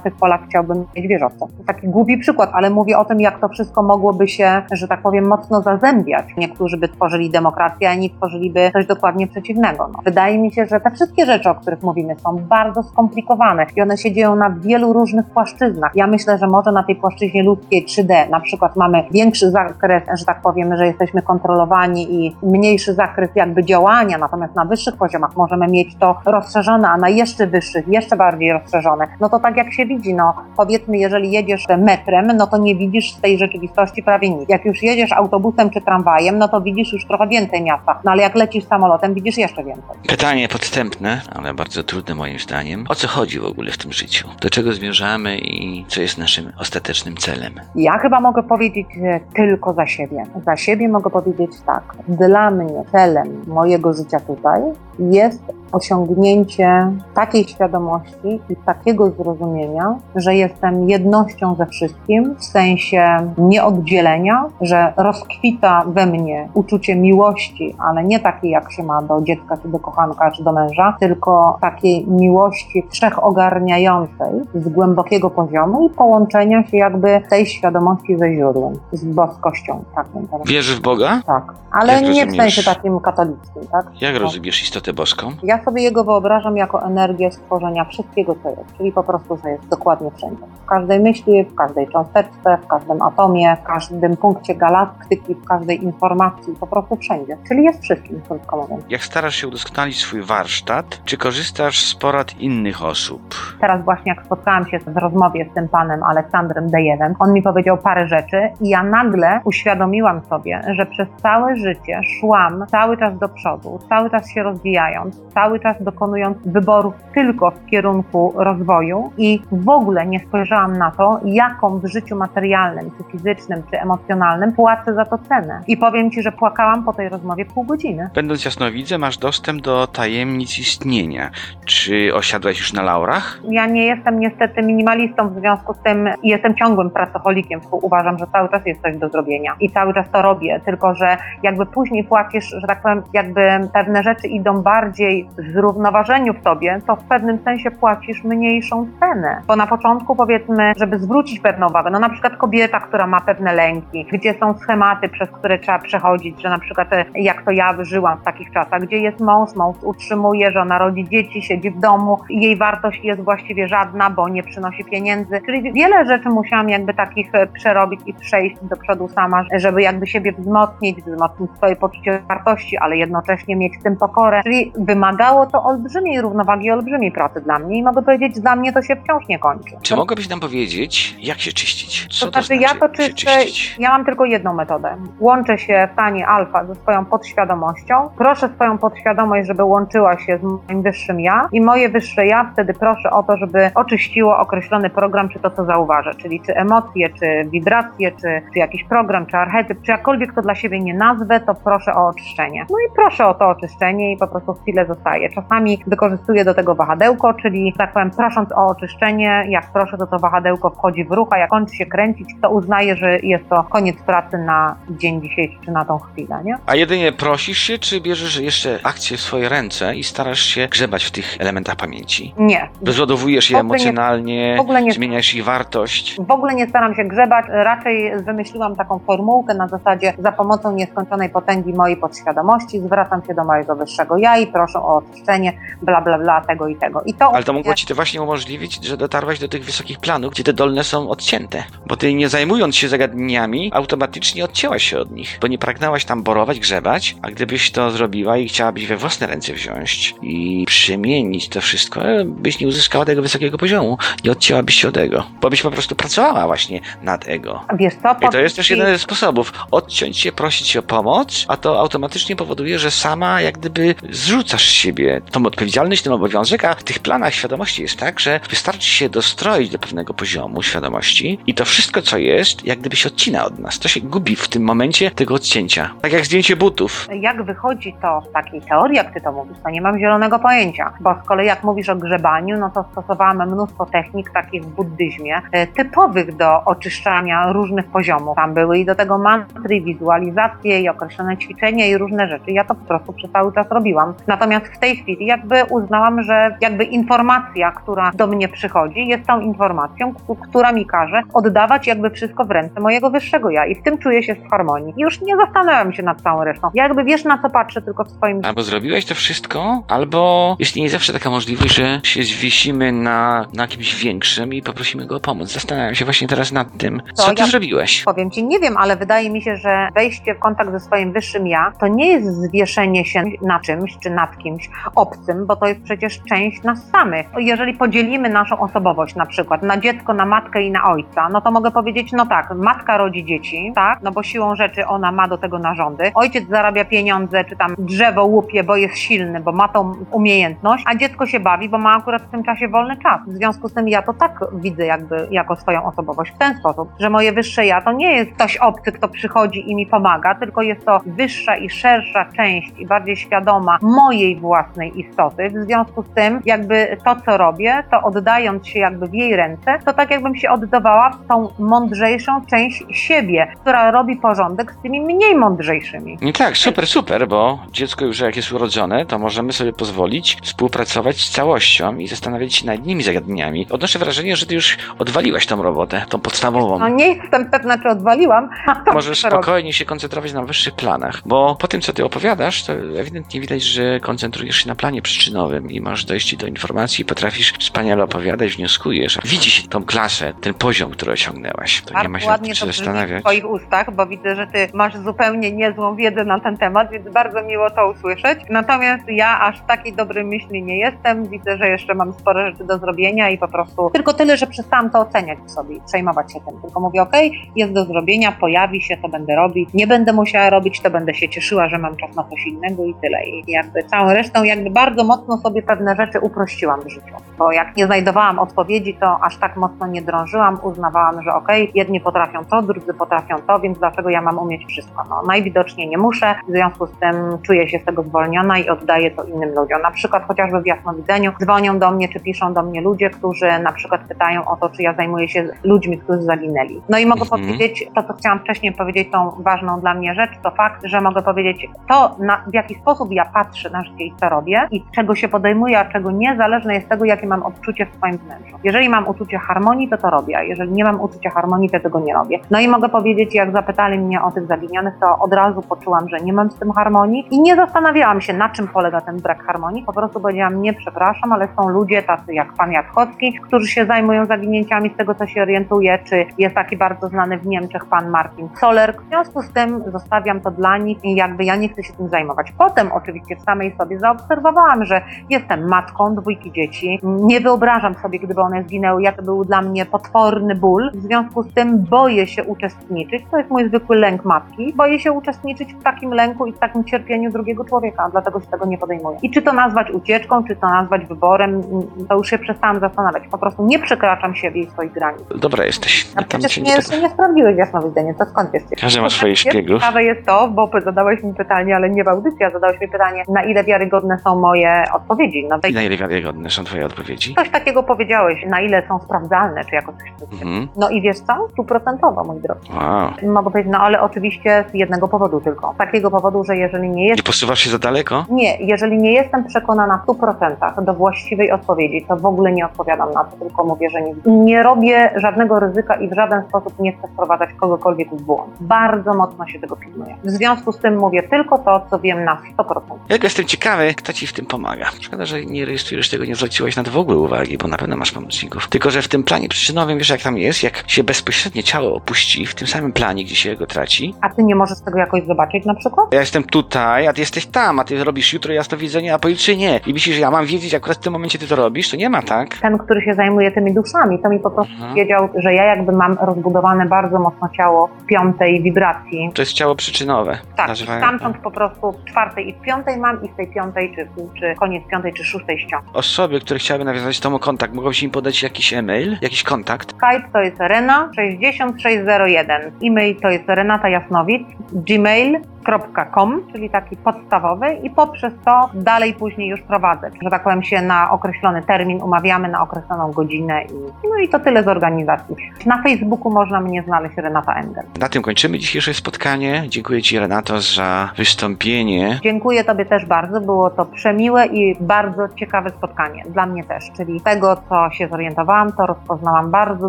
tych 0.00 0.16
polach 0.16 0.40
chciałby 0.48 0.74
mieć 0.96 1.06
wieżowce. 1.06 1.46
Taki 1.66 1.88
głupi 1.88 2.18
przykład, 2.18 2.50
ale 2.52 2.70
mówię 2.70 2.98
o 2.98 3.04
tym, 3.04 3.20
jak 3.20 3.40
to 3.40 3.48
wszystko 3.48 3.82
mogłoby 3.82 4.28
się, 4.28 4.62
że 4.72 4.88
tak 4.88 5.02
powiem, 5.02 5.26
mocno 5.26 5.62
zazębiać. 5.62 6.24
Niektórzy 6.36 6.76
by 6.76 6.88
tworzyli 6.88 7.30
demokrację, 7.30 7.88
a 7.88 7.92
inni 7.92 8.10
tworzyliby 8.10 8.70
coś 8.72 8.86
dokładnie 8.86 9.26
przeciwnego. 9.26 9.88
No. 9.92 9.98
Wydaje 10.04 10.38
mi 10.38 10.52
się, 10.52 10.66
że 10.66 10.80
te 10.80 10.90
wszystkie 10.90 11.26
rzeczy, 11.26 11.50
o 11.50 11.54
których 11.54 11.82
mówimy, 11.82 12.16
są 12.24 12.36
bardzo 12.36 12.82
skomplikowane 12.82 13.66
i 13.76 13.82
one 13.82 13.98
się 13.98 14.12
dzieją 14.12 14.36
na 14.36 14.50
wielu 14.50 14.92
różnych 14.92 15.26
płaszczyznach. 15.26 15.92
Ja 15.94 16.06
myślę, 16.06 16.38
że 16.38 16.46
może 16.46 16.72
na 16.72 16.82
tej 16.82 16.96
płaszczyźnie 16.96 17.42
ludzkiej 17.42 17.86
3D 17.86 18.30
na 18.30 18.40
przykład 18.40 18.76
mamy 18.76 18.87
większy 19.10 19.50
zakres, 19.50 20.02
że 20.18 20.24
tak 20.24 20.42
powiem, 20.42 20.76
że 20.76 20.86
jesteśmy 20.86 21.22
kontrolowani 21.22 22.14
i 22.14 22.36
mniejszy 22.42 22.94
zakres 22.94 23.30
jakby 23.34 23.64
działania, 23.64 24.18
natomiast 24.18 24.54
na 24.54 24.64
wyższych 24.64 24.96
poziomach 24.96 25.36
możemy 25.36 25.66
mieć 25.66 25.96
to 25.96 26.20
rozszerzone, 26.26 26.88
a 26.88 26.96
na 26.96 27.08
jeszcze 27.08 27.46
wyższych, 27.46 27.88
jeszcze 27.88 28.16
bardziej 28.16 28.52
rozszerzone. 28.52 29.06
No 29.20 29.28
to 29.28 29.40
tak 29.40 29.56
jak 29.56 29.72
się 29.72 29.86
widzi, 29.86 30.14
no 30.14 30.34
powiedzmy, 30.56 30.98
jeżeli 30.98 31.30
jedziesz 31.30 31.64
metrem, 31.78 32.26
no 32.36 32.46
to 32.46 32.58
nie 32.58 32.76
widzisz 32.76 33.12
z 33.12 33.20
tej 33.20 33.38
rzeczywistości 33.38 34.02
prawie 34.02 34.30
nic. 34.30 34.48
Jak 34.48 34.64
już 34.64 34.82
jedziesz 34.82 35.12
autobusem 35.12 35.70
czy 35.70 35.80
tramwajem, 35.80 36.38
no 36.38 36.48
to 36.48 36.60
widzisz 36.60 36.92
już 36.92 37.06
trochę 37.06 37.28
więcej 37.28 37.62
miasta. 37.62 38.00
No 38.04 38.10
ale 38.10 38.22
jak 38.22 38.34
lecisz 38.34 38.64
samolotem, 38.64 39.14
widzisz 39.14 39.38
jeszcze 39.38 39.64
więcej. 39.64 39.96
Pytanie 40.08 40.48
podstępne, 40.48 41.20
ale 41.34 41.54
bardzo 41.54 41.82
trudne 41.82 42.14
moim 42.14 42.38
zdaniem. 42.38 42.84
O 42.88 42.94
co 42.94 43.08
chodzi 43.08 43.40
w 43.40 43.44
ogóle 43.44 43.70
w 43.70 43.78
tym 43.78 43.92
życiu? 43.92 44.28
Do 44.40 44.50
czego 44.50 44.72
zmierzamy 44.72 45.38
i 45.38 45.84
co 45.88 46.00
jest 46.00 46.18
naszym 46.18 46.52
ostatecznym 46.58 47.16
celem? 47.16 47.60
Ja 47.74 47.98
chyba 47.98 48.20
mogę 48.20 48.42
powiedzieć 48.42 48.77
e, 48.80 49.20
tylko 49.34 49.72
za 49.72 49.86
siebie. 49.86 50.24
Za 50.46 50.56
siebie 50.56 50.88
mogę 50.88 51.10
powiedzieć 51.10 51.50
tak. 51.66 51.82
Dla 52.08 52.50
mnie 52.50 52.84
celem 52.92 53.44
mojego 53.46 53.92
życia 53.92 54.20
tutaj 54.20 54.62
jest 54.98 55.42
osiągnięcie 55.72 56.90
takiej 57.14 57.44
świadomości 57.44 58.40
i 58.50 58.56
takiego 58.56 59.10
zrozumienia, 59.10 59.96
że 60.14 60.34
jestem 60.34 60.88
jednością 60.88 61.54
ze 61.54 61.66
wszystkim, 61.66 62.34
w 62.38 62.44
sensie 62.44 63.04
nieoddzielenia, 63.38 64.44
że 64.60 64.92
rozkwita 64.96 65.84
we 65.86 66.06
mnie 66.06 66.48
uczucie 66.54 66.96
miłości, 66.96 67.74
ale 67.78 68.04
nie 68.04 68.20
takiej, 68.20 68.50
jak 68.50 68.72
się 68.72 68.82
ma 68.82 69.02
do 69.02 69.22
dziecka, 69.22 69.56
czy 69.56 69.68
do 69.68 69.78
kochanka, 69.78 70.30
czy 70.30 70.44
do 70.44 70.52
męża, 70.52 70.96
tylko 71.00 71.58
takiej 71.60 72.06
miłości 72.06 72.86
wszechogarniającej 72.90 74.30
z 74.54 74.68
głębokiego 74.68 75.30
poziomu 75.30 75.88
i 75.88 75.94
połączenia 75.94 76.66
się 76.66 76.76
jakby 76.76 77.20
tej 77.30 77.46
świadomości 77.46 78.18
ze 78.18 78.34
źródłem, 78.34 78.67
z 78.92 79.04
boskością. 79.04 79.84
Tak, 79.94 80.08
bym 80.08 80.28
teraz- 80.28 80.46
Wierzysz 80.48 80.76
w 80.76 80.80
Boga? 80.80 81.20
tak. 81.26 81.44
ale 81.72 81.92
Jak 81.92 82.02
nie 82.02 82.08
w 82.08 82.18
rozumiesz? 82.28 82.36
sensie 82.54 82.62
takim 82.74 83.00
katolickim, 83.00 83.62
tak? 83.72 83.86
Jak 84.00 84.14
No. 84.14 84.20
rozumiesz 84.20 84.62
istotę 84.62 84.92
boską? 84.92 85.30
Ja 85.42 85.64
sobie 85.64 85.82
jego 85.82 86.04
wyobrażam 86.04 86.56
jako 86.56 86.82
energię 86.82 87.30
stworzenia 87.32 87.84
wszystkiego, 87.84 88.34
co 88.42 88.48
jest, 88.50 88.76
czyli 88.78 88.92
po 88.92 89.02
prostu, 89.02 89.36
że 89.44 89.50
jest 89.50 89.68
dokładnie 89.68 90.10
wszędzie. 90.16 90.42
W 90.62 90.66
każdej 90.66 91.00
myśli, 91.00 91.44
w 91.44 91.54
każdej 91.54 91.88
cząsteczce, 91.88 92.58
w 92.62 92.66
każdym 92.66 93.02
atomie, 93.02 93.56
w 93.62 93.66
każdym 93.66 94.16
punkcie 94.16 94.54
galaktyki, 94.54 95.34
w 95.34 95.44
każdej 95.44 95.84
informacji, 95.84 96.54
po 96.60 96.66
prostu 96.66 96.96
wszędzie. 96.96 97.36
Czyli 97.48 97.64
jest 97.64 97.82
wszystkim, 97.82 98.20
krótko 98.28 98.56
mówiąc. 98.56 98.84
Jak 98.88 99.04
starasz 99.04 99.34
się 99.34 99.48
udoskonalić 99.48 100.00
swój 100.00 100.22
warsztat, 100.22 101.00
czy 101.04 101.16
korzystasz 101.16 101.84
z 101.84 101.94
porad 101.94 102.38
innych 102.40 102.84
osób? 102.84 103.22
Teraz 103.60 103.84
właśnie 103.84 104.12
jak 104.16 104.24
spotkałam 104.26 104.66
się 104.66 104.78
w 104.78 104.96
rozmowie 104.96 105.48
z 105.50 105.54
tym 105.54 105.68
panem 105.68 106.02
Aleksandrem 106.02 106.70
Dejewem, 106.70 107.14
on 107.18 107.32
mi 107.32 107.42
powiedział 107.42 107.78
parę 107.78 108.08
rzeczy 108.08 108.50
i 108.60 108.68
ja 108.68 108.82
nagle 108.82 109.40
uświadomiłam 109.44 110.20
sobie, 110.28 110.62
że 110.76 110.86
przez 110.86 111.08
całe 111.22 111.56
życie 111.56 112.00
szłam 112.20 112.64
cały 112.70 112.96
czas 112.96 113.18
do 113.18 113.28
przodu, 113.28 113.78
cały 113.88 114.10
czas 114.10 114.30
się 114.30 114.42
rozwijając, 114.42 115.20
cały 115.34 115.60
czas 115.60 115.76
dokonując 115.80 116.38
wyborów 116.46 116.94
tylko 117.14 117.50
w 117.50 117.66
kierunku 117.66 118.32
rozwoju 118.36 119.12
i 119.18 119.40
w 119.52 119.68
ogóle 119.68 120.06
nie 120.06 120.20
spojrzałam 120.20 120.78
na 120.78 120.90
to, 120.90 121.20
jaką 121.24 121.78
w 121.78 121.86
życiu 121.86 122.16
materialnym, 122.16 122.90
czy 122.90 123.12
fizycznym, 123.12 123.62
czy 123.70 123.80
emocjonalnym 123.80 124.52
płacę 124.52 124.94
za 124.94 125.04
to 125.04 125.18
cenę. 125.18 125.62
I 125.66 125.76
powiem 125.76 126.10
Ci, 126.10 126.22
że 126.22 126.32
płakałam 126.32 126.84
po 126.84 126.92
tej 126.92 127.08
rozmowie 127.08 127.44
pół 127.44 127.64
godziny. 127.64 128.10
Będąc 128.14 128.44
jasnowidzem, 128.44 129.00
masz 129.00 129.18
dostęp 129.18 129.62
do 129.62 129.86
tajemnic 129.86 130.58
istnienia. 130.58 131.30
Czy 131.64 132.14
osiadłeś 132.14 132.58
już 132.58 132.72
na 132.72 132.82
laurach? 132.82 133.40
Ja 133.50 133.66
nie 133.66 133.86
jestem 133.86 134.20
niestety 134.20 134.62
minimalistą, 134.62 135.28
w 135.28 135.38
związku 135.38 135.74
z 135.74 135.78
tym 135.78 136.08
jestem 136.22 136.54
ciągłym 136.54 136.90
pracocholikiem, 136.90 137.60
uważam, 137.70 138.18
że 138.18 138.26
cały 138.32 138.47
czas 138.48 138.66
jest 138.66 138.82
coś 138.82 138.96
do 138.96 139.08
zrobienia 139.08 139.56
i 139.60 139.70
cały 139.70 139.94
czas 139.94 140.10
to 140.10 140.22
robię, 140.22 140.60
tylko 140.64 140.94
że 140.94 141.16
jakby 141.42 141.66
później 141.66 142.04
płacisz, 142.04 142.54
że 142.58 142.66
tak 142.66 142.82
powiem, 142.82 143.02
jakby 143.12 143.42
pewne 143.72 144.02
rzeczy 144.02 144.28
idą 144.28 144.62
bardziej 144.62 145.28
w 145.38 145.52
zrównoważeniu 145.52 146.34
w 146.34 146.42
tobie, 146.42 146.80
to 146.86 146.96
w 146.96 147.04
pewnym 147.04 147.38
sensie 147.38 147.70
płacisz 147.70 148.24
mniejszą 148.24 148.86
cenę. 149.00 149.42
Bo 149.46 149.56
na 149.56 149.66
początku 149.66 150.16
powiedzmy, 150.16 150.72
żeby 150.76 150.98
zwrócić 150.98 151.40
pewną 151.40 151.68
uwagę, 151.68 151.90
no 151.90 151.98
na 151.98 152.08
przykład 152.08 152.36
kobieta, 152.36 152.80
która 152.80 153.06
ma 153.06 153.20
pewne 153.20 153.54
lęki, 153.54 154.06
gdzie 154.12 154.34
są 154.40 154.58
schematy, 154.58 155.08
przez 155.08 155.30
które 155.30 155.58
trzeba 155.58 155.78
przechodzić, 155.78 156.42
że 156.42 156.50
na 156.50 156.58
przykład 156.58 156.92
e, 156.92 157.04
jak 157.14 157.42
to 157.42 157.50
ja 157.50 157.72
wyżyłam 157.72 158.18
w 158.18 158.22
takich 158.22 158.50
czasach, 158.50 158.82
gdzie 158.82 158.98
jest 158.98 159.20
mąż, 159.20 159.54
mąż 159.54 159.76
utrzymuje, 159.82 160.50
że 160.50 160.60
ona 160.60 160.78
rodzi 160.78 161.08
dzieci, 161.08 161.42
siedzi 161.42 161.70
w 161.70 161.80
domu, 161.80 162.18
i 162.28 162.42
jej 162.42 162.56
wartość 162.56 163.04
jest 163.04 163.22
właściwie 163.22 163.68
żadna, 163.68 164.10
bo 164.10 164.28
nie 164.28 164.42
przynosi 164.42 164.84
pieniędzy. 164.84 165.40
Czyli 165.46 165.72
wiele 165.72 166.06
rzeczy 166.06 166.28
musiałam 166.28 166.68
jakby 166.68 166.94
takich 166.94 167.34
e, 167.34 167.46
przerobić 167.46 168.00
i 168.06 168.14
przejść 168.14 168.37
do 168.62 168.76
przodu 168.76 169.08
sama, 169.08 169.44
żeby 169.56 169.82
jakby 169.82 170.06
siebie 170.06 170.32
wzmocnić, 170.32 171.02
wzmocnić 171.02 171.50
swoje 171.56 171.76
poczucie 171.76 172.22
wartości, 172.28 172.76
ale 172.78 172.96
jednocześnie 172.96 173.56
mieć 173.56 173.72
w 173.80 173.82
tym 173.82 173.96
pokorę. 173.96 174.40
Czyli 174.42 174.72
wymagało 174.78 175.46
to 175.46 175.64
olbrzymiej 175.64 176.20
równowagi, 176.20 176.70
olbrzymiej 176.70 177.12
pracy 177.12 177.40
dla 177.40 177.58
mnie 177.58 177.78
i 177.78 177.82
mogę 177.82 178.02
powiedzieć, 178.02 178.40
dla 178.40 178.56
mnie 178.56 178.72
to 178.72 178.82
się 178.82 178.96
wciąż 178.96 179.28
nie 179.28 179.38
kończy. 179.38 179.76
Czy 179.82 179.96
mogłabyś 179.96 180.28
nam 180.28 180.40
powiedzieć, 180.40 181.16
jak 181.18 181.40
się 181.40 181.52
czyścić? 181.52 182.18
Co 182.18 182.26
To 182.26 182.32
znaczy, 182.32 182.56
ja 182.56 182.74
to 182.74 182.88
czyszczę, 182.88 183.30
ja 183.78 183.90
mam 183.90 184.04
tylko 184.04 184.24
jedną 184.24 184.54
metodę. 184.54 184.96
Łączę 185.20 185.58
się 185.58 185.88
w 185.90 185.92
stanie 185.92 186.26
alfa 186.26 186.64
ze 186.64 186.74
swoją 186.74 187.04
podświadomością. 187.04 187.94
Proszę 188.18 188.48
swoją 188.48 188.78
podświadomość, 188.78 189.48
żeby 189.48 189.64
łączyła 189.64 190.18
się 190.18 190.38
z 190.38 190.42
moim 190.42 190.82
wyższym 190.82 191.20
ja 191.20 191.48
i 191.52 191.60
moje 191.60 191.88
wyższe 191.88 192.26
ja 192.26 192.50
wtedy 192.52 192.74
proszę 192.74 193.10
o 193.10 193.22
to, 193.22 193.36
żeby 193.36 193.70
oczyściło 193.74 194.38
określony 194.38 194.90
program, 194.90 195.28
czy 195.28 195.38
to, 195.38 195.50
co 195.50 195.64
zauważę, 195.64 196.14
czyli 196.14 196.40
czy 196.40 196.54
emocje, 196.54 197.08
czy 197.08 197.48
wibracje, 197.50 198.12
czy, 198.20 198.42
czy 198.52 198.58
jakiś 198.58 198.84
program, 198.84 199.26
czy 199.26 199.36
archetyp, 199.36 199.82
czy 199.82 199.90
jakkolwiek 199.90 200.34
to 200.34 200.42
dla 200.42 200.54
siebie 200.54 200.80
nie 200.80 200.94
nazwę, 200.94 201.40
to 201.40 201.54
proszę 201.54 201.92
o 201.94 202.08
oczyszczenie. 202.08 202.66
No 202.70 202.76
i 202.78 202.94
proszę 202.96 203.26
o 203.26 203.34
to 203.34 203.48
oczyszczenie 203.48 204.12
i 204.12 204.16
po 204.16 204.26
prostu 204.28 204.54
chwilę 204.54 204.86
zostaje. 204.86 205.28
Czasami 205.30 205.78
wykorzystuję 205.86 206.44
do 206.44 206.54
tego 206.54 206.74
wahadełko, 206.74 207.34
czyli 207.34 207.74
tak 207.78 207.92
powiem, 207.92 208.10
prosząc 208.10 208.52
o 208.52 208.66
oczyszczenie, 208.66 209.44
jak 209.48 209.72
proszę, 209.72 209.98
to 209.98 210.06
to 210.06 210.18
wahadełko 210.18 210.70
wchodzi 210.70 211.04
w 211.04 211.12
ruch, 211.12 211.28
a 211.30 211.38
jak 211.38 211.50
kończy 211.50 211.76
się 211.76 211.86
kręcić, 211.86 212.28
to 212.42 212.50
uznaję, 212.50 212.96
że 212.96 213.18
jest 213.18 213.48
to 213.48 213.64
koniec 213.64 213.96
pracy 214.02 214.38
na 214.38 214.76
dzień 214.90 215.22
dzisiejszy, 215.22 215.56
czy 215.64 215.70
na 215.70 215.84
tą 215.84 215.98
chwilę, 215.98 216.40
nie? 216.44 216.56
A 216.66 216.74
jedynie 216.74 217.12
prosisz 217.12 217.58
się, 217.58 217.78
czy 217.78 218.00
bierzesz 218.00 218.40
jeszcze 218.40 218.78
akcję 218.84 219.16
w 219.16 219.20
swoje 219.20 219.48
ręce 219.48 219.94
i 219.96 220.04
starasz 220.04 220.40
się 220.40 220.68
grzebać 220.70 221.04
w 221.04 221.10
tych 221.10 221.36
elementach 221.40 221.76
pamięci? 221.76 222.34
Nie. 222.38 222.68
Odbudowujesz 222.82 223.50
je 223.50 223.54
nie- 223.54 223.60
emocjonalnie, 223.60 224.56
ogóle 224.60 224.82
nie- 224.82 224.92
zmieniasz 224.92 225.34
ich 225.34 225.44
wartość. 225.44 226.16
W 226.20 226.30
ogóle 226.30 226.54
nie 226.54 226.66
staram 226.66 226.94
się 226.94 227.04
grzebać, 227.04 227.44
raczej 227.48 228.07
wymyśliłam 228.16 228.76
taką 228.76 228.98
formułkę 228.98 229.54
na 229.54 229.68
zasadzie 229.68 230.12
za 230.18 230.32
pomocą 230.32 230.72
nieskończonej 230.72 231.30
potęgi 231.30 231.72
mojej 231.72 231.96
podświadomości 231.96 232.80
zwracam 232.80 233.22
się 233.26 233.34
do 233.34 233.44
mojego 233.44 233.76
wyższego 233.76 234.16
ja 234.16 234.38
i 234.38 234.46
proszę 234.46 234.78
o 234.78 234.96
oczyszczenie 234.96 235.52
bla 235.82 236.00
bla 236.00 236.18
bla 236.18 236.40
tego 236.40 236.68
i 236.68 236.76
tego. 236.76 237.02
I 237.06 237.14
to 237.14 237.34
Ale 237.34 237.44
to 237.44 237.52
mogło 237.52 237.74
ci 237.74 237.86
to 237.86 237.94
właśnie 237.94 238.22
umożliwić, 238.22 238.86
że 238.86 238.96
dotarłaś 238.96 239.38
do 239.38 239.48
tych 239.48 239.64
wysokich 239.64 240.00
planów, 240.00 240.32
gdzie 240.32 240.44
te 240.44 240.52
dolne 240.52 240.84
są 240.84 241.10
odcięte. 241.10 241.64
Bo 241.86 241.96
ty 241.96 242.14
nie 242.14 242.28
zajmując 242.28 242.76
się 242.76 242.88
zagadnieniami, 242.88 243.70
automatycznie 243.74 244.44
odcięłaś 244.44 244.82
się 244.82 244.98
od 244.98 245.10
nich. 245.10 245.38
Bo 245.40 245.48
nie 245.48 245.58
pragnęłaś 245.58 246.04
tam 246.04 246.22
borować, 246.22 246.60
grzebać, 246.60 247.16
a 247.22 247.30
gdybyś 247.30 247.70
to 247.70 247.90
zrobiła 247.90 248.36
i 248.36 248.48
chciałabyś 248.48 248.86
we 248.86 248.96
własne 248.96 249.26
ręce 249.26 249.52
wziąć 249.52 250.14
i 250.22 250.64
przemienić 250.66 251.48
to 251.48 251.60
wszystko, 251.60 252.00
byś 252.24 252.60
nie 252.60 252.68
uzyskała 252.68 253.04
tego 253.04 253.22
wysokiego 253.22 253.58
poziomu. 253.58 253.98
Nie 254.24 254.30
odcięłabyś 254.32 254.74
się 254.74 254.88
od 254.88 254.96
ego. 254.96 255.26
Bo 255.40 255.50
byś 255.50 255.62
po 255.62 255.70
prostu 255.70 255.96
pracowała 255.96 256.46
właśnie 256.46 256.80
nad 257.02 257.28
ego. 257.28 257.64
Wiesz? 257.78 257.94
I 258.20 258.28
to 258.28 258.38
jest 258.38 258.56
też 258.56 258.70
jeden 258.70 258.86
ze 258.86 258.98
sposobów. 258.98 259.52
Odciąć 259.70 260.18
się, 260.18 260.32
prosić 260.32 260.68
się 260.68 260.78
o 260.78 260.82
pomoc, 260.82 261.44
a 261.48 261.56
to 261.56 261.80
automatycznie 261.80 262.36
powoduje, 262.36 262.78
że 262.78 262.90
sama 262.90 263.40
jak 263.40 263.58
gdyby 263.58 263.94
zrzucasz 264.10 264.68
z 264.68 264.72
siebie 264.72 265.20
tą 265.30 265.46
odpowiedzialność, 265.46 266.02
ten 266.02 266.12
obowiązek, 266.12 266.64
a 266.64 266.74
w 266.74 266.84
tych 266.84 266.98
planach 266.98 267.34
świadomości 267.34 267.82
jest 267.82 267.98
tak, 267.98 268.20
że 268.20 268.40
wystarczy 268.50 268.88
się 268.88 269.08
dostroić 269.08 269.70
do 269.70 269.78
pewnego 269.78 270.14
poziomu 270.14 270.62
świadomości 270.62 271.38
i 271.46 271.54
to 271.54 271.64
wszystko, 271.64 272.02
co 272.02 272.18
jest, 272.18 272.64
jak 272.64 272.78
gdyby 272.78 272.96
się 272.96 273.08
odcina 273.08 273.44
od 273.44 273.58
nas. 273.58 273.78
To 273.78 273.88
się 273.88 274.00
gubi 274.00 274.36
w 274.36 274.48
tym 274.48 274.62
momencie 274.62 275.10
tego 275.10 275.34
odcięcia. 275.34 275.90
Tak 276.02 276.12
jak 276.12 276.24
zdjęcie 276.24 276.56
butów. 276.56 277.06
Jak 277.20 277.42
wychodzi 277.42 277.94
to 278.02 278.22
z 278.30 278.32
takiej 278.32 278.60
teorii, 278.60 278.96
jak 278.96 279.14
ty 279.14 279.20
to 279.20 279.32
mówisz, 279.32 279.56
to 279.64 279.70
nie 279.70 279.80
mam 279.80 279.98
zielonego 279.98 280.38
pojęcia. 280.38 280.92
Bo 281.00 281.14
z 281.24 281.26
kolei 281.26 281.46
jak 281.46 281.64
mówisz 281.64 281.88
o 281.88 281.96
grzebaniu, 281.96 282.58
no 282.58 282.70
to 282.70 282.84
stosowałam 282.92 283.52
mnóstwo 283.52 283.86
technik 283.86 284.30
takich 284.30 284.62
w 284.62 284.66
buddyzmie, 284.66 285.40
e, 285.52 285.66
typowych 285.66 286.36
do 286.36 286.64
oczyszczania 286.64 287.52
różnych 287.52 287.87
poziomów. 287.92 288.36
Tam 288.36 288.54
były 288.54 288.78
i 288.78 288.84
do 288.84 288.94
tego 288.94 289.18
mantry, 289.18 289.76
i 289.76 289.82
wizualizacje, 289.82 290.80
i 290.80 290.88
określone 290.88 291.36
ćwiczenia, 291.36 291.86
i 291.86 291.96
różne 291.98 292.28
rzeczy. 292.28 292.44
Ja 292.50 292.64
to 292.64 292.74
po 292.74 292.84
prostu 292.84 293.12
przez 293.12 293.30
cały 293.32 293.52
czas 293.52 293.66
robiłam. 293.70 294.14
Natomiast 294.26 294.66
w 294.66 294.78
tej 294.78 294.96
chwili 294.96 295.26
jakby 295.26 295.64
uznałam, 295.70 296.22
że 296.22 296.56
jakby 296.60 296.84
informacja, 296.84 297.70
która 297.72 298.10
do 298.14 298.26
mnie 298.26 298.48
przychodzi, 298.48 299.06
jest 299.06 299.26
tą 299.26 299.40
informacją, 299.40 300.14
która 300.48 300.72
mi 300.72 300.86
każe 300.86 301.22
oddawać 301.34 301.86
jakby 301.86 302.10
wszystko 302.10 302.44
w 302.44 302.50
ręce 302.50 302.80
mojego 302.80 303.10
wyższego 303.10 303.50
ja 303.50 303.66
i 303.66 303.74
w 303.74 303.82
tym 303.82 303.98
czuję 303.98 304.22
się 304.22 304.34
w 304.34 304.50
harmonii. 304.50 304.94
I 304.96 305.00
już 305.02 305.20
nie 305.20 305.36
zastanawiam 305.36 305.92
się 305.92 306.02
nad 306.02 306.20
całą 306.20 306.44
resztą. 306.44 306.70
Ja 306.74 306.82
jakby 306.84 307.04
wiesz 307.04 307.24
na 307.24 307.38
co 307.42 307.50
patrzę, 307.50 307.82
tylko 307.82 308.04
w 308.04 308.10
swoim 308.10 308.40
Albo 308.44 308.62
zrobiłeś 308.62 309.04
to 309.06 309.14
wszystko, 309.14 309.82
albo 309.88 310.56
jest 310.58 310.76
nie 310.76 310.90
zawsze 310.90 311.12
taka 311.12 311.30
możliwość, 311.30 311.74
że 311.74 312.00
się 312.02 312.22
zwiesimy 312.22 312.92
na, 312.92 313.46
na 313.54 313.66
kimś 313.66 314.04
większym 314.04 314.54
i 314.54 314.62
poprosimy 314.62 315.06
go 315.06 315.16
o 315.16 315.20
pomoc. 315.20 315.52
Zastanawiam 315.52 315.94
się 315.94 316.04
właśnie 316.04 316.28
teraz 316.28 316.52
nad 316.52 316.76
tym, 316.78 317.00
To 317.16 317.22
co 317.22 317.34
ty 317.34 317.40
ja- 317.42 317.46
zrobiłeś. 317.46 317.77
Powiem 318.04 318.30
ci, 318.30 318.44
nie 318.44 318.58
wiem, 318.58 318.76
ale 318.76 318.96
wydaje 318.96 319.30
mi 319.30 319.42
się, 319.42 319.56
że 319.56 319.88
wejście 319.94 320.34
w 320.34 320.38
kontakt 320.38 320.70
ze 320.70 320.80
swoim 320.80 321.12
wyższym 321.12 321.46
ja 321.46 321.72
to 321.80 321.88
nie 321.88 322.08
jest 322.12 322.26
zwieszenie 322.26 323.04
się 323.04 323.22
na 323.42 323.60
czymś 323.60 323.98
czy 323.98 324.10
nad 324.10 324.38
kimś 324.38 324.70
obcym, 324.94 325.46
bo 325.46 325.56
to 325.56 325.66
jest 325.66 325.82
przecież 325.82 326.20
część 326.28 326.62
nas 326.62 326.90
samych. 326.90 327.26
Jeżeli 327.38 327.74
podzielimy 327.74 328.28
naszą 328.28 328.58
osobowość 328.58 329.14
na 329.14 329.26
przykład 329.26 329.62
na 329.62 329.76
dziecko, 329.76 330.14
na 330.14 330.26
matkę 330.26 330.62
i 330.62 330.70
na 330.70 330.84
ojca, 330.84 331.28
no 331.28 331.40
to 331.40 331.50
mogę 331.50 331.70
powiedzieć, 331.70 332.12
no 332.12 332.26
tak, 332.26 332.54
matka 332.54 332.96
rodzi 332.96 333.24
dzieci, 333.24 333.72
tak, 333.74 334.02
no 334.02 334.12
bo 334.12 334.22
siłą 334.22 334.56
rzeczy 334.56 334.86
ona 334.86 335.12
ma 335.12 335.28
do 335.28 335.38
tego 335.38 335.58
narządy. 335.58 336.10
Ojciec 336.14 336.48
zarabia 336.48 336.84
pieniądze, 336.84 337.44
czy 337.44 337.56
tam 337.56 337.74
drzewo 337.78 338.24
łupie, 338.24 338.64
bo 338.64 338.76
jest 338.76 338.98
silny, 338.98 339.40
bo 339.40 339.52
ma 339.52 339.68
tą 339.68 339.92
umiejętność, 340.10 340.84
a 340.86 340.94
dziecko 340.94 341.26
się 341.26 341.40
bawi, 341.40 341.68
bo 341.68 341.78
ma 341.78 341.96
akurat 341.96 342.22
w 342.22 342.30
tym 342.30 342.42
czasie 342.44 342.68
wolny 342.68 342.96
czas. 342.96 343.20
W 343.26 343.32
związku 343.32 343.68
z 343.68 343.74
tym 343.74 343.88
ja 343.88 344.02
to 344.02 344.14
tak 344.14 344.44
widzę 344.52 344.86
jakby 344.86 345.28
jako 345.30 345.56
swoją 345.56 345.84
osobowość 345.84 346.32
w 346.32 346.38
ten 346.38 346.58
sposób, 346.58 346.88
że 346.98 347.10
moje 347.10 347.32
wyższe 347.32 347.66
ja 347.68 347.80
to 347.80 347.92
nie 347.92 348.16
jest 348.16 348.32
ktoś 348.32 348.56
obcy, 348.56 348.92
kto 348.92 349.08
przychodzi 349.08 349.70
i 349.70 349.74
mi 349.74 349.86
pomaga, 349.86 350.34
tylko 350.34 350.62
jest 350.62 350.86
to 350.86 351.00
wyższa 351.06 351.56
i 351.56 351.70
szersza 351.70 352.26
część 352.36 352.72
i 352.78 352.86
bardziej 352.86 353.16
świadoma 353.16 353.78
mojej 353.82 354.36
własnej 354.36 355.00
istoty. 355.00 355.50
W 355.50 355.66
związku 355.66 356.02
z 356.02 356.14
tym 356.14 356.40
jakby 356.44 356.96
to, 357.04 357.16
co 357.24 357.36
robię, 357.36 357.84
to 357.90 358.02
oddając 358.02 358.68
się 358.68 358.78
jakby 358.78 359.08
w 359.08 359.14
jej 359.14 359.36
ręce, 359.36 359.78
to 359.84 359.92
tak 359.92 360.10
jakbym 360.10 360.36
się 360.36 360.50
oddawała 360.50 361.10
w 361.10 361.26
tą 361.26 361.48
mądrzejszą 361.58 362.46
część 362.46 362.84
siebie, 362.90 363.52
która 363.60 363.90
robi 363.90 364.16
porządek 364.16 364.72
z 364.72 364.82
tymi 364.82 365.00
mniej 365.00 365.36
mądrzejszymi. 365.36 366.18
No 366.20 366.32
tak, 366.32 366.56
super, 366.56 366.86
super, 366.86 367.28
bo 367.28 367.58
dziecko 367.72 368.04
już 368.04 368.20
jak 368.20 368.36
jest 368.36 368.52
urodzone, 368.52 369.06
to 369.06 369.18
możemy 369.18 369.52
sobie 369.52 369.72
pozwolić 369.72 370.36
współpracować 370.42 371.20
z 371.20 371.30
całością 371.30 371.96
i 371.96 372.08
zastanawiać 372.08 372.54
się 372.54 372.66
nad 372.66 372.78
innymi 372.84 373.02
zagadnieniami. 373.02 373.66
Odnoszę 373.70 373.98
wrażenie, 373.98 374.36
że 374.36 374.46
ty 374.46 374.54
już 374.54 374.78
odwaliłaś 374.98 375.46
tą 375.46 375.62
robotę, 375.62 376.04
tą 376.08 376.18
podstawową. 376.20 376.78
No 376.78 376.88
nie 376.88 377.06
jestem 377.06 377.50
pewna, 377.50 377.57
czy 377.82 377.88
odwaliłam, 377.88 378.48
a 378.66 378.74
to 378.74 378.92
Możesz 378.92 379.18
spokojnie 379.18 379.72
się 379.72 379.84
koncentrować 379.84 380.32
na 380.32 380.42
wyższych 380.42 380.74
planach, 380.74 381.22
bo 381.26 381.56
po 381.60 381.68
tym, 381.68 381.80
co 381.80 381.92
ty 381.92 382.04
opowiadasz, 382.04 382.64
to 382.64 382.72
ewidentnie 382.72 383.40
widać, 383.40 383.62
że 383.62 384.00
koncentrujesz 384.00 384.56
się 384.56 384.68
na 384.68 384.74
planie 384.74 385.02
przyczynowym 385.02 385.70
i 385.70 385.80
masz 385.80 386.04
dojście 386.04 386.36
do 386.36 386.46
informacji, 386.46 387.04
potrafisz 387.04 387.52
wspaniale 387.52 388.04
opowiadać, 388.04 388.56
wnioskujesz. 388.56 389.18
Widzi 389.24 389.50
się 389.50 389.68
tą 389.68 389.84
klasę, 389.84 390.32
ten 390.40 390.54
poziom, 390.54 390.90
który 390.90 391.12
osiągnęłaś. 391.12 391.82
To 391.82 392.02
nie 392.02 392.08
ma 392.08 392.20
się 392.20 392.26
nad 392.26 392.32
ładnie 392.32 392.54
tym 392.54 392.54
to 392.54 392.60
się 392.60 392.66
brzmi 392.66 392.72
w 392.72 392.76
zastanawiać. 392.76 393.22
Twoich 393.22 393.50
ustach, 393.50 393.90
bo 393.90 394.06
widzę, 394.06 394.36
że 394.36 394.46
Ty 394.46 394.68
masz 394.74 394.96
zupełnie 394.96 395.52
niezłą 395.52 395.96
wiedzę 395.96 396.24
na 396.24 396.40
ten 396.40 396.56
temat, 396.56 396.90
więc 396.90 397.08
bardzo 397.08 397.42
miło 397.42 397.70
to 397.70 397.90
usłyszeć. 397.90 398.38
Natomiast 398.50 399.04
ja 399.08 399.40
aż 399.40 399.60
takiej 399.68 399.92
dobrej 399.92 400.24
myśli 400.24 400.62
nie 400.62 400.78
jestem. 400.78 401.28
Widzę, 401.28 401.56
że 401.56 401.68
jeszcze 401.68 401.94
mam 401.94 402.12
sporo 402.12 402.50
rzeczy 402.50 402.64
do 402.64 402.78
zrobienia 402.78 403.30
i 403.30 403.38
po 403.38 403.48
prostu 403.48 403.90
tylko 403.92 404.14
tyle, 404.14 404.36
że 404.36 404.46
przestałam 404.46 404.90
to 404.90 405.00
oceniać 405.00 405.38
w 405.46 405.50
sobie 405.50 405.76
i 405.76 405.80
przejmować 405.86 406.32
się 406.32 406.40
tym. 406.40 406.60
Tylko 406.62 406.80
mówię, 406.80 407.02
okej, 407.02 407.47
jest 407.56 407.72
do 407.72 407.84
zrobienia, 407.84 408.32
pojawi 408.32 408.82
się, 408.82 408.96
to 408.96 409.08
będę 409.08 409.36
robić. 409.36 409.68
Nie 409.74 409.86
będę 409.86 410.12
musiała 410.12 410.50
robić, 410.50 410.80
to 410.80 410.90
będę 410.90 411.14
się 411.14 411.28
cieszyła, 411.28 411.68
że 411.68 411.78
mam 411.78 411.96
czas 411.96 412.16
na 412.16 412.24
coś 412.24 412.46
innego 412.46 412.84
i 412.84 412.94
tyle. 412.94 413.24
I 413.24 413.44
jakby 413.48 413.82
całą 413.82 414.12
resztą 414.12 414.44
jakby 414.44 414.70
bardzo 414.70 415.04
mocno 415.04 415.38
sobie 415.38 415.62
pewne 415.62 415.96
rzeczy 415.96 416.20
uprościłam 416.20 416.80
w 416.80 416.88
życiu. 416.88 417.14
Bo 417.38 417.52
jak 417.52 417.76
nie 417.76 417.86
znajdowałam 417.86 418.38
odpowiedzi, 418.38 418.96
to 419.00 419.18
aż 419.22 419.36
tak 419.36 419.56
mocno 419.56 419.86
nie 419.86 420.02
drążyłam. 420.02 420.58
Uznawałam, 420.62 421.22
że 421.22 421.34
okej, 421.34 421.70
jedni 421.74 422.00
potrafią 422.00 422.44
to, 422.44 422.62
drudzy 422.62 422.94
potrafią 422.94 423.36
to, 423.46 423.60
więc 423.60 423.78
dlaczego 423.78 424.10
ja 424.10 424.22
mam 424.22 424.38
umieć 424.38 424.66
wszystko? 424.66 425.04
No, 425.10 425.22
najwidoczniej 425.26 425.88
nie 425.88 425.98
muszę, 425.98 426.34
w 426.48 426.50
związku 426.50 426.86
z 426.86 426.90
tym 427.00 427.16
czuję 427.42 427.68
się 427.68 427.78
z 427.78 427.84
tego 427.84 428.02
zwolniona 428.02 428.58
i 428.58 428.68
oddaję 428.68 429.10
to 429.10 429.24
innym 429.24 429.54
ludziom. 429.54 429.82
Na 429.82 429.90
przykład 429.90 430.24
chociażby 430.24 430.60
w 430.60 430.66
jasnowidzeniu 430.66 431.32
dzwonią 431.42 431.78
do 431.78 431.90
mnie, 431.90 432.08
czy 432.08 432.20
piszą 432.20 432.54
do 432.54 432.62
mnie 432.62 432.80
ludzie, 432.80 433.10
którzy 433.10 433.58
na 433.62 433.72
przykład 433.72 434.00
pytają 434.08 434.44
o 434.44 434.56
to, 434.56 434.68
czy 434.68 434.82
ja 434.82 434.94
zajmuję 434.94 435.28
się 435.28 435.48
ludźmi, 435.64 435.98
którzy 435.98 436.22
zaginęli. 436.22 436.80
No 436.88 436.98
i 436.98 437.06
mogę 437.06 437.22
Mhm. 437.22 437.37
Powiedzieć, 437.46 437.84
to 437.94 438.02
co 438.02 438.12
chciałam 438.12 438.40
wcześniej 438.40 438.72
powiedzieć, 438.72 439.08
tą 439.12 439.30
ważną 439.38 439.80
dla 439.80 439.94
mnie 439.94 440.14
rzecz, 440.14 440.30
to 440.42 440.50
fakt, 440.50 440.84
że 440.84 441.00
mogę 441.00 441.22
powiedzieć 441.22 441.66
to, 441.88 442.16
na, 442.18 442.44
w 442.46 442.54
jaki 442.54 442.74
sposób 442.74 443.12
ja 443.12 443.24
patrzę 443.24 443.70
na 443.70 443.84
życie 443.84 444.04
i 444.04 444.12
co 444.20 444.28
robię 444.28 444.68
i 444.70 444.84
czego 444.94 445.14
się 445.14 445.28
podejmuję, 445.28 445.78
a 445.78 445.84
czego 445.84 446.10
nie, 446.10 446.36
zależne 446.36 446.74
jest 446.74 446.88
tego, 446.88 447.04
jakie 447.04 447.26
mam 447.26 447.42
odczucie 447.42 447.86
w 447.86 447.94
swoim 447.96 448.16
wnętrzu. 448.16 448.56
Jeżeli 448.64 448.88
mam 448.88 449.08
uczucie 449.08 449.38
harmonii, 449.38 449.88
to 449.88 449.98
to 449.98 450.10
robię, 450.10 450.38
a 450.38 450.42
jeżeli 450.42 450.72
nie 450.72 450.84
mam 450.84 451.00
uczucia 451.00 451.30
harmonii, 451.30 451.70
to 451.70 451.80
tego 451.80 452.00
nie 452.00 452.14
robię. 452.14 452.38
No 452.50 452.60
i 452.60 452.68
mogę 452.68 452.88
powiedzieć, 452.88 453.34
jak 453.34 453.52
zapytali 453.52 453.98
mnie 453.98 454.22
o 454.22 454.30
tych 454.30 454.46
zaginionych, 454.46 454.94
to 455.00 455.18
od 455.18 455.32
razu 455.32 455.62
poczułam, 455.62 456.08
że 456.08 456.16
nie 456.16 456.32
mam 456.32 456.50
z 456.50 456.54
tym 456.54 456.72
harmonii 456.72 457.26
i 457.30 457.40
nie 457.40 457.56
zastanawiałam 457.56 458.20
się, 458.20 458.32
na 458.32 458.48
czym 458.48 458.68
polega 458.68 459.00
ten 459.00 459.20
brak 459.20 459.44
harmonii. 459.44 459.82
Po 459.82 459.92
prostu 459.92 460.20
powiedziałam, 460.20 460.62
nie 460.62 460.74
przepraszam, 460.74 461.32
ale 461.32 461.48
są 461.56 461.68
ludzie 461.68 462.02
tacy 462.02 462.34
jak 462.34 462.52
pan 462.52 462.72
Jadkowski, 462.72 463.32
którzy 463.32 463.68
się 463.68 463.86
zajmują 463.86 464.26
zaginięciami, 464.26 464.90
z 464.94 464.96
tego 464.96 465.14
co 465.14 465.26
się 465.26 465.42
orientuję, 465.42 465.98
czy 466.04 466.26
jest 466.38 466.54
taki 466.54 466.76
bardzo 466.76 467.08
znany 467.08 467.17
w 467.18 467.46
Niemczech 467.46 467.84
pan 467.84 468.10
Martin 468.10 468.48
Soler. 468.60 468.96
W 468.96 469.08
związku 469.08 469.42
z 469.42 469.52
tym 469.52 469.84
zostawiam 469.92 470.40
to 470.40 470.50
dla 470.50 470.78
nich 470.78 471.04
i 471.04 471.14
jakby 471.14 471.44
ja 471.44 471.56
nie 471.56 471.68
chcę 471.68 471.82
się 471.82 471.92
tym 471.92 472.08
zajmować. 472.08 472.52
Potem 472.58 472.92
oczywiście 472.92 473.36
w 473.36 473.42
samej 473.42 473.76
sobie 473.76 473.98
zaobserwowałam, 473.98 474.84
że 474.84 475.02
jestem 475.30 475.68
matką 475.68 476.14
dwójki 476.14 476.52
dzieci. 476.52 477.00
Nie 477.02 477.40
wyobrażam 477.40 477.94
sobie, 477.94 478.18
gdyby 478.18 478.40
one 478.40 478.62
zginęły, 478.62 479.02
jak 479.02 479.16
to 479.16 479.22
był 479.22 479.44
dla 479.44 479.62
mnie 479.62 479.86
potworny 479.86 480.54
ból. 480.54 480.90
W 480.94 481.02
związku 481.02 481.42
z 481.42 481.54
tym 481.54 481.78
boję 481.78 482.26
się 482.26 482.44
uczestniczyć. 482.44 483.24
To 483.30 483.38
jest 483.38 483.50
mój 483.50 483.68
zwykły 483.68 483.96
lęk 483.96 484.24
matki. 484.24 484.72
Boję 484.76 485.00
się 485.00 485.12
uczestniczyć 485.12 485.74
w 485.74 485.82
takim 485.82 486.10
lęku 486.10 486.46
i 486.46 486.52
w 486.52 486.58
takim 486.58 486.84
cierpieniu 486.84 487.32
drugiego 487.32 487.64
człowieka, 487.64 488.08
dlatego 488.12 488.40
się 488.40 488.46
tego 488.46 488.66
nie 488.66 488.78
podejmuję. 488.78 489.18
I 489.22 489.30
czy 489.30 489.42
to 489.42 489.52
nazwać 489.52 489.90
ucieczką, 489.90 490.44
czy 490.44 490.56
to 490.56 490.66
nazwać 490.66 491.06
wyborem, 491.06 491.62
to 492.08 492.16
już 492.16 492.30
się 492.30 492.38
przestałam 492.38 492.80
zastanawiać. 492.80 493.28
Po 493.30 493.38
prostu 493.38 493.66
nie 493.66 493.78
przekraczam 493.78 494.34
siebie 494.34 494.62
i 494.62 494.70
swoich 494.70 494.92
granic. 494.92 495.22
Dobra 495.36 495.64
jesteś. 495.64 496.08
A 496.16 496.22
przecież 496.22 496.56
nie, 496.56 496.62
nie 497.02 497.07
nie 497.08 497.14
sprawdziłeś 497.14 497.56
jasnowidzenia, 497.56 498.14
to 498.14 498.24
skąd 498.24 498.50
wiesz? 498.50 498.62
Każdy 498.80 499.00
ma 499.00 499.10
swoich 499.10 499.38
szpiegów. 499.38 499.80
Ciekawe 499.80 500.04
jest 500.04 500.26
to, 500.26 500.48
bo 500.48 500.70
zadałeś 500.84 501.22
mi 501.22 501.34
pytanie, 501.34 501.76
ale 501.76 501.90
nie 501.90 502.04
w 502.04 502.08
audycji, 502.08 502.44
a 502.44 502.50
zadałeś 502.50 502.80
mi 502.80 502.88
pytanie, 502.88 503.22
na 503.28 503.42
ile 503.44 503.64
wiarygodne 503.64 504.18
są 504.18 504.36
moje 504.40 504.84
odpowiedzi. 504.94 505.46
No 505.50 505.56
I 505.68 505.74
na 505.74 505.82
ile 505.82 505.96
wiarygodne 505.96 506.50
są 506.50 506.64
twoje 506.64 506.86
odpowiedzi? 506.86 507.34
coś 507.34 507.50
takiego 507.50 507.82
powiedziałeś, 507.82 508.44
na 508.50 508.60
ile 508.60 508.82
są 508.88 508.98
sprawdzalne, 508.98 509.64
czy 509.64 509.74
jakoś 509.74 509.94
coś. 509.94 510.32
Mhm. 510.32 510.68
No 510.76 510.88
i 510.90 511.02
wiesz 511.02 511.18
co? 511.20 511.48
Stuprocentowo, 511.52 512.24
mój 512.24 512.40
drogi. 512.42 512.70
Wow. 512.74 513.10
Mogę 513.32 513.50
powiedzieć, 513.50 513.72
no 513.72 513.78
ale 513.78 514.00
oczywiście 514.00 514.64
z 514.70 514.74
jednego 514.74 515.08
powodu 515.08 515.40
tylko. 515.40 515.72
Z 515.74 515.76
takiego 515.78 516.10
powodu, 516.10 516.44
że 516.44 516.56
jeżeli 516.56 516.88
nie 516.90 517.06
jest 517.06 517.16
Nie 517.16 517.22
posuwasz 517.22 517.58
się 517.60 517.70
za 517.70 517.78
daleko? 517.78 518.24
nie, 518.30 518.56
jeżeli 518.56 518.98
nie 518.98 519.12
jestem 519.12 519.44
przekonana 519.44 519.98
w 520.06 520.10
100% 520.10 520.84
do 520.84 520.94
właściwej 520.94 521.52
odpowiedzi, 521.52 522.04
to 522.08 522.16
w 522.16 522.26
ogóle 522.26 522.52
nie 522.52 522.66
odpowiadam 522.66 523.10
na 523.12 523.24
to, 523.24 523.36
tylko 523.36 523.64
mówię, 523.64 523.90
że 523.90 524.02
nie. 524.02 524.14
Nie 524.26 524.62
robię 524.62 525.10
żadnego 525.16 525.60
ryzyka 525.60 525.94
i 525.94 526.08
w 526.08 526.12
żaden 526.14 526.42
sposób 526.48 526.78
nie 526.78 526.92
chcę 526.98 527.08
wprowadzać 527.12 527.50
kogokolwiek 527.60 528.08
w 528.10 528.22
błąd. 528.22 528.52
Bardzo 528.60 529.14
mocno 529.14 529.46
się 529.46 529.60
tego 529.60 529.76
pilnuję. 529.76 530.16
W 530.24 530.30
związku 530.30 530.72
z 530.72 530.78
tym 530.78 530.98
mówię 530.98 531.22
tylko 531.22 531.58
to, 531.58 531.86
co 531.90 531.98
wiem 531.98 532.24
na 532.24 532.38
100%. 532.58 532.80
Ja 533.08 533.16
jestem 533.22 533.44
ciekawy, 533.46 533.94
kto 533.94 534.12
ci 534.12 534.26
w 534.26 534.32
tym 534.32 534.46
pomaga. 534.46 534.86
Szkoda, 535.00 535.24
że 535.24 535.44
nie 535.44 535.64
rejestrujesz 535.64 536.10
tego, 536.10 536.24
nie 536.24 536.34
zwróciłeś 536.34 536.76
na 536.76 536.84
to 536.84 536.90
w 536.90 536.98
ogóle 536.98 537.18
uwagi, 537.18 537.58
bo 537.58 537.68
na 537.68 537.76
pewno 537.76 537.96
masz 537.96 538.12
pomocników. 538.12 538.68
Tylko, 538.68 538.90
że 538.90 539.02
w 539.02 539.08
tym 539.08 539.22
planie 539.24 539.48
przyczynowym, 539.48 539.98
wiesz 539.98 540.10
jak 540.10 540.20
tam 540.22 540.38
jest, 540.38 540.62
jak 540.62 540.84
się 540.86 541.04
bezpośrednie 541.04 541.62
ciało 541.62 541.94
opuści, 541.94 542.46
w 542.46 542.54
tym 542.54 542.66
samym 542.68 542.92
planie, 542.92 543.24
gdzie 543.24 543.34
się 543.34 543.56
go 543.56 543.66
traci, 543.66 544.14
A 544.20 544.28
ty 544.30 544.42
nie 544.44 544.54
możesz 544.54 544.80
tego 544.84 544.98
jakoś 544.98 545.24
zobaczyć 545.26 545.64
na 545.64 545.74
przykład? 545.74 546.14
ja 546.14 546.20
jestem 546.20 546.44
tutaj, 546.44 547.06
a 547.06 547.12
ty 547.12 547.20
jesteś 547.20 547.46
tam, 547.46 547.78
a 547.80 547.84
ty 547.84 548.04
robisz 548.04 548.32
jutro 548.32 548.52
jasnowidzenie, 548.52 549.14
a 549.14 549.18
pojutrze 549.18 549.56
nie. 549.56 549.80
I 549.86 549.92
myślisz, 549.92 550.14
że 550.14 550.20
ja 550.20 550.30
mam 550.30 550.46
wiedzieć, 550.46 550.74
akurat 550.74 550.98
w 550.98 551.00
tym 551.00 551.12
momencie 551.12 551.38
ty 551.38 551.46
to 551.46 551.56
robisz? 551.56 551.90
To 551.90 551.96
nie 551.96 552.10
ma 552.10 552.22
tak. 552.22 552.48
Ten, 552.58 552.78
który 552.78 553.02
się 553.02 553.14
zajmuje 553.14 553.50
tymi 553.52 553.74
duszami, 553.74 554.18
to 554.22 554.28
mi 554.28 554.38
po 554.40 554.50
prostu 554.50 554.72
Mhm. 554.72 554.90
powiedział, 554.90 555.28
że 555.34 555.54
ja 555.54 555.64
jakby 555.64 555.92
mam 555.92 556.18
rozbudowane 556.20 556.86
bardzo 556.88 557.18
mocno 557.18 557.48
ciało 557.56 557.86
w 558.02 558.06
piątej 558.06 558.62
wibracji. 558.62 559.30
To 559.34 559.42
jest 559.42 559.52
ciało 559.52 559.74
przyczynowe. 559.74 560.38
Tak, 560.56 560.68
Nazywają- 560.68 561.00
stamtąd 561.00 561.36
po 561.38 561.50
prostu 561.50 561.92
w 561.92 562.04
czwartej 562.04 562.48
i 562.48 562.52
w 562.52 562.60
piątej 562.60 562.98
mam 562.98 563.24
i 563.24 563.28
z 563.28 563.36
tej 563.36 563.46
piątej, 563.46 563.92
czy, 563.94 564.08
czy 564.40 564.54
koniec 564.60 564.84
piątej, 564.90 565.12
czy 565.12 565.24
szóstej 565.24 565.58
ściągam. 565.58 565.90
Osoby, 565.94 566.40
które 566.40 566.58
chciałyby 566.60 566.84
nawiązać 566.84 567.16
z 567.16 567.20
tobą 567.20 567.38
kontakt, 567.38 567.74
mogą 567.74 567.92
ci 567.92 568.04
im 568.04 568.10
podać 568.10 568.42
jakiś 568.42 568.72
e-mail, 568.72 569.16
jakiś 569.22 569.42
kontakt. 569.42 569.90
Skype 569.90 570.28
to 570.32 570.40
jest 570.40 570.56
Rena 570.60 571.10
6601. 571.16 572.72
E-mail 572.84 573.16
to 573.20 573.28
jest 573.28 573.44
Renata 573.48 573.88
Jasnowic. 573.88 574.48
gmail.com, 574.72 576.42
czyli 576.52 576.70
taki 576.70 576.96
podstawowy 576.96 577.66
i 577.82 577.90
poprzez 577.90 578.32
to 578.44 578.70
dalej 578.74 579.14
później 579.14 579.48
już 579.48 579.60
prowadzę. 579.62 580.10
Że 580.22 580.30
tak 580.30 580.42
powiem 580.44 580.62
się 580.62 580.82
na 580.82 581.10
określony 581.10 581.62
termin 581.62 582.02
umawiamy, 582.02 582.48
na 582.48 582.62
określoną 582.62 583.12
godzinę 583.12 583.62
i 583.64 584.08
no 584.08 584.16
i 584.22 584.28
to 584.28 584.40
tyle 584.40 584.62
z 584.62 584.68
organizacji. 584.68 585.36
Na 585.66 585.82
Facebooku 585.82 586.30
można 586.32 586.60
mnie 586.60 586.77
znaleźć 586.82 587.16
Renata 587.16 587.54
Engel. 587.54 587.84
Na 588.00 588.08
tym 588.08 588.22
kończymy 588.22 588.58
dzisiejsze 588.58 588.94
spotkanie. 588.94 589.64
Dziękuję 589.68 590.02
ci, 590.02 590.18
Renato, 590.18 590.60
za 590.60 591.10
wystąpienie. 591.16 592.20
Dziękuję 592.22 592.64
Tobie 592.64 592.86
też 592.86 593.06
bardzo. 593.06 593.40
Było 593.40 593.70
to 593.70 593.84
przemiłe 593.86 594.46
i 594.46 594.76
bardzo 594.80 595.28
ciekawe 595.36 595.70
spotkanie. 595.70 596.22
Dla 596.28 596.46
mnie 596.46 596.64
też. 596.64 596.84
Czyli 596.96 597.20
tego, 597.20 597.62
co 597.68 597.90
się 597.90 598.08
zorientowałam, 598.08 598.72
to 598.72 598.86
rozpoznałam 598.86 599.50
bardzo 599.50 599.88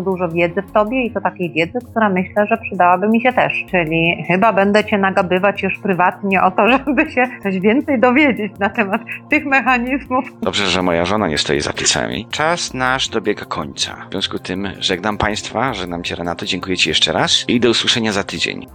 dużo 0.00 0.28
wiedzy 0.28 0.62
w 0.62 0.72
Tobie 0.72 1.06
i 1.06 1.10
to 1.10 1.20
takiej 1.20 1.50
wiedzy, 1.50 1.78
która 1.90 2.08
myślę, 2.08 2.46
że 2.46 2.58
przydałaby 2.58 3.08
mi 3.08 3.20
się 3.20 3.32
też. 3.32 3.52
Czyli 3.70 4.24
chyba 4.28 4.52
będę 4.52 4.84
Cię 4.84 4.98
nagabywać 4.98 5.62
już 5.62 5.78
prywatnie 5.78 6.42
o 6.42 6.50
to, 6.50 6.68
żeby 6.72 7.10
się 7.10 7.24
coś 7.42 7.60
więcej 7.60 8.00
dowiedzieć 8.00 8.52
na 8.58 8.68
temat 8.68 9.00
tych 9.30 9.46
mechanizmów. 9.46 10.24
Dobrze, 10.42 10.66
że 10.66 10.82
moja 10.82 11.04
żona 11.04 11.28
nie 11.28 11.38
stoi 11.38 11.60
za 11.60 11.72
plecami. 11.72 12.26
Czas 12.30 12.74
nasz 12.74 13.08
dobiega 13.08 13.44
końca. 13.44 13.96
W 14.08 14.10
związku 14.10 14.38
z 14.38 14.42
tym 14.42 14.68
żegnam 14.78 15.18
Państwa, 15.18 15.74
żegnam 15.74 16.02
Cię, 16.02 16.14
Renato, 16.14 16.46
dziękuję 16.46 16.76
Ci 16.80 16.88
jeszcze 16.88 17.12
raz 17.12 17.44
i 17.48 17.60
do 17.60 17.70
usłyszenia 17.70 18.12
za 18.12 18.24
tydzień. 18.24 18.66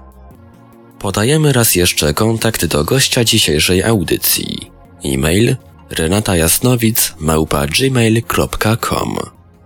Podajemy 0.99 1.53
raz 1.53 1.75
jeszcze 1.75 2.13
kontakt 2.13 2.65
do 2.65 2.83
gościa 2.83 3.23
dzisiejszej 3.23 3.83
audycji. 3.83 4.71
E-mail 5.05 5.55
renata 5.89 6.35
jasnowic 6.35 7.13
małpa 7.19 7.67
gmail.com 7.67 9.17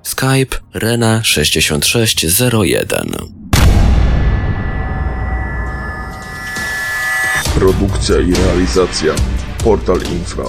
Skype 0.04 0.58
rena6601 0.75 3.28
Produkcja 7.56 8.19
i 8.19 8.34
realizacja. 8.34 9.13
Portal 9.63 9.97
Infra. 9.97 10.45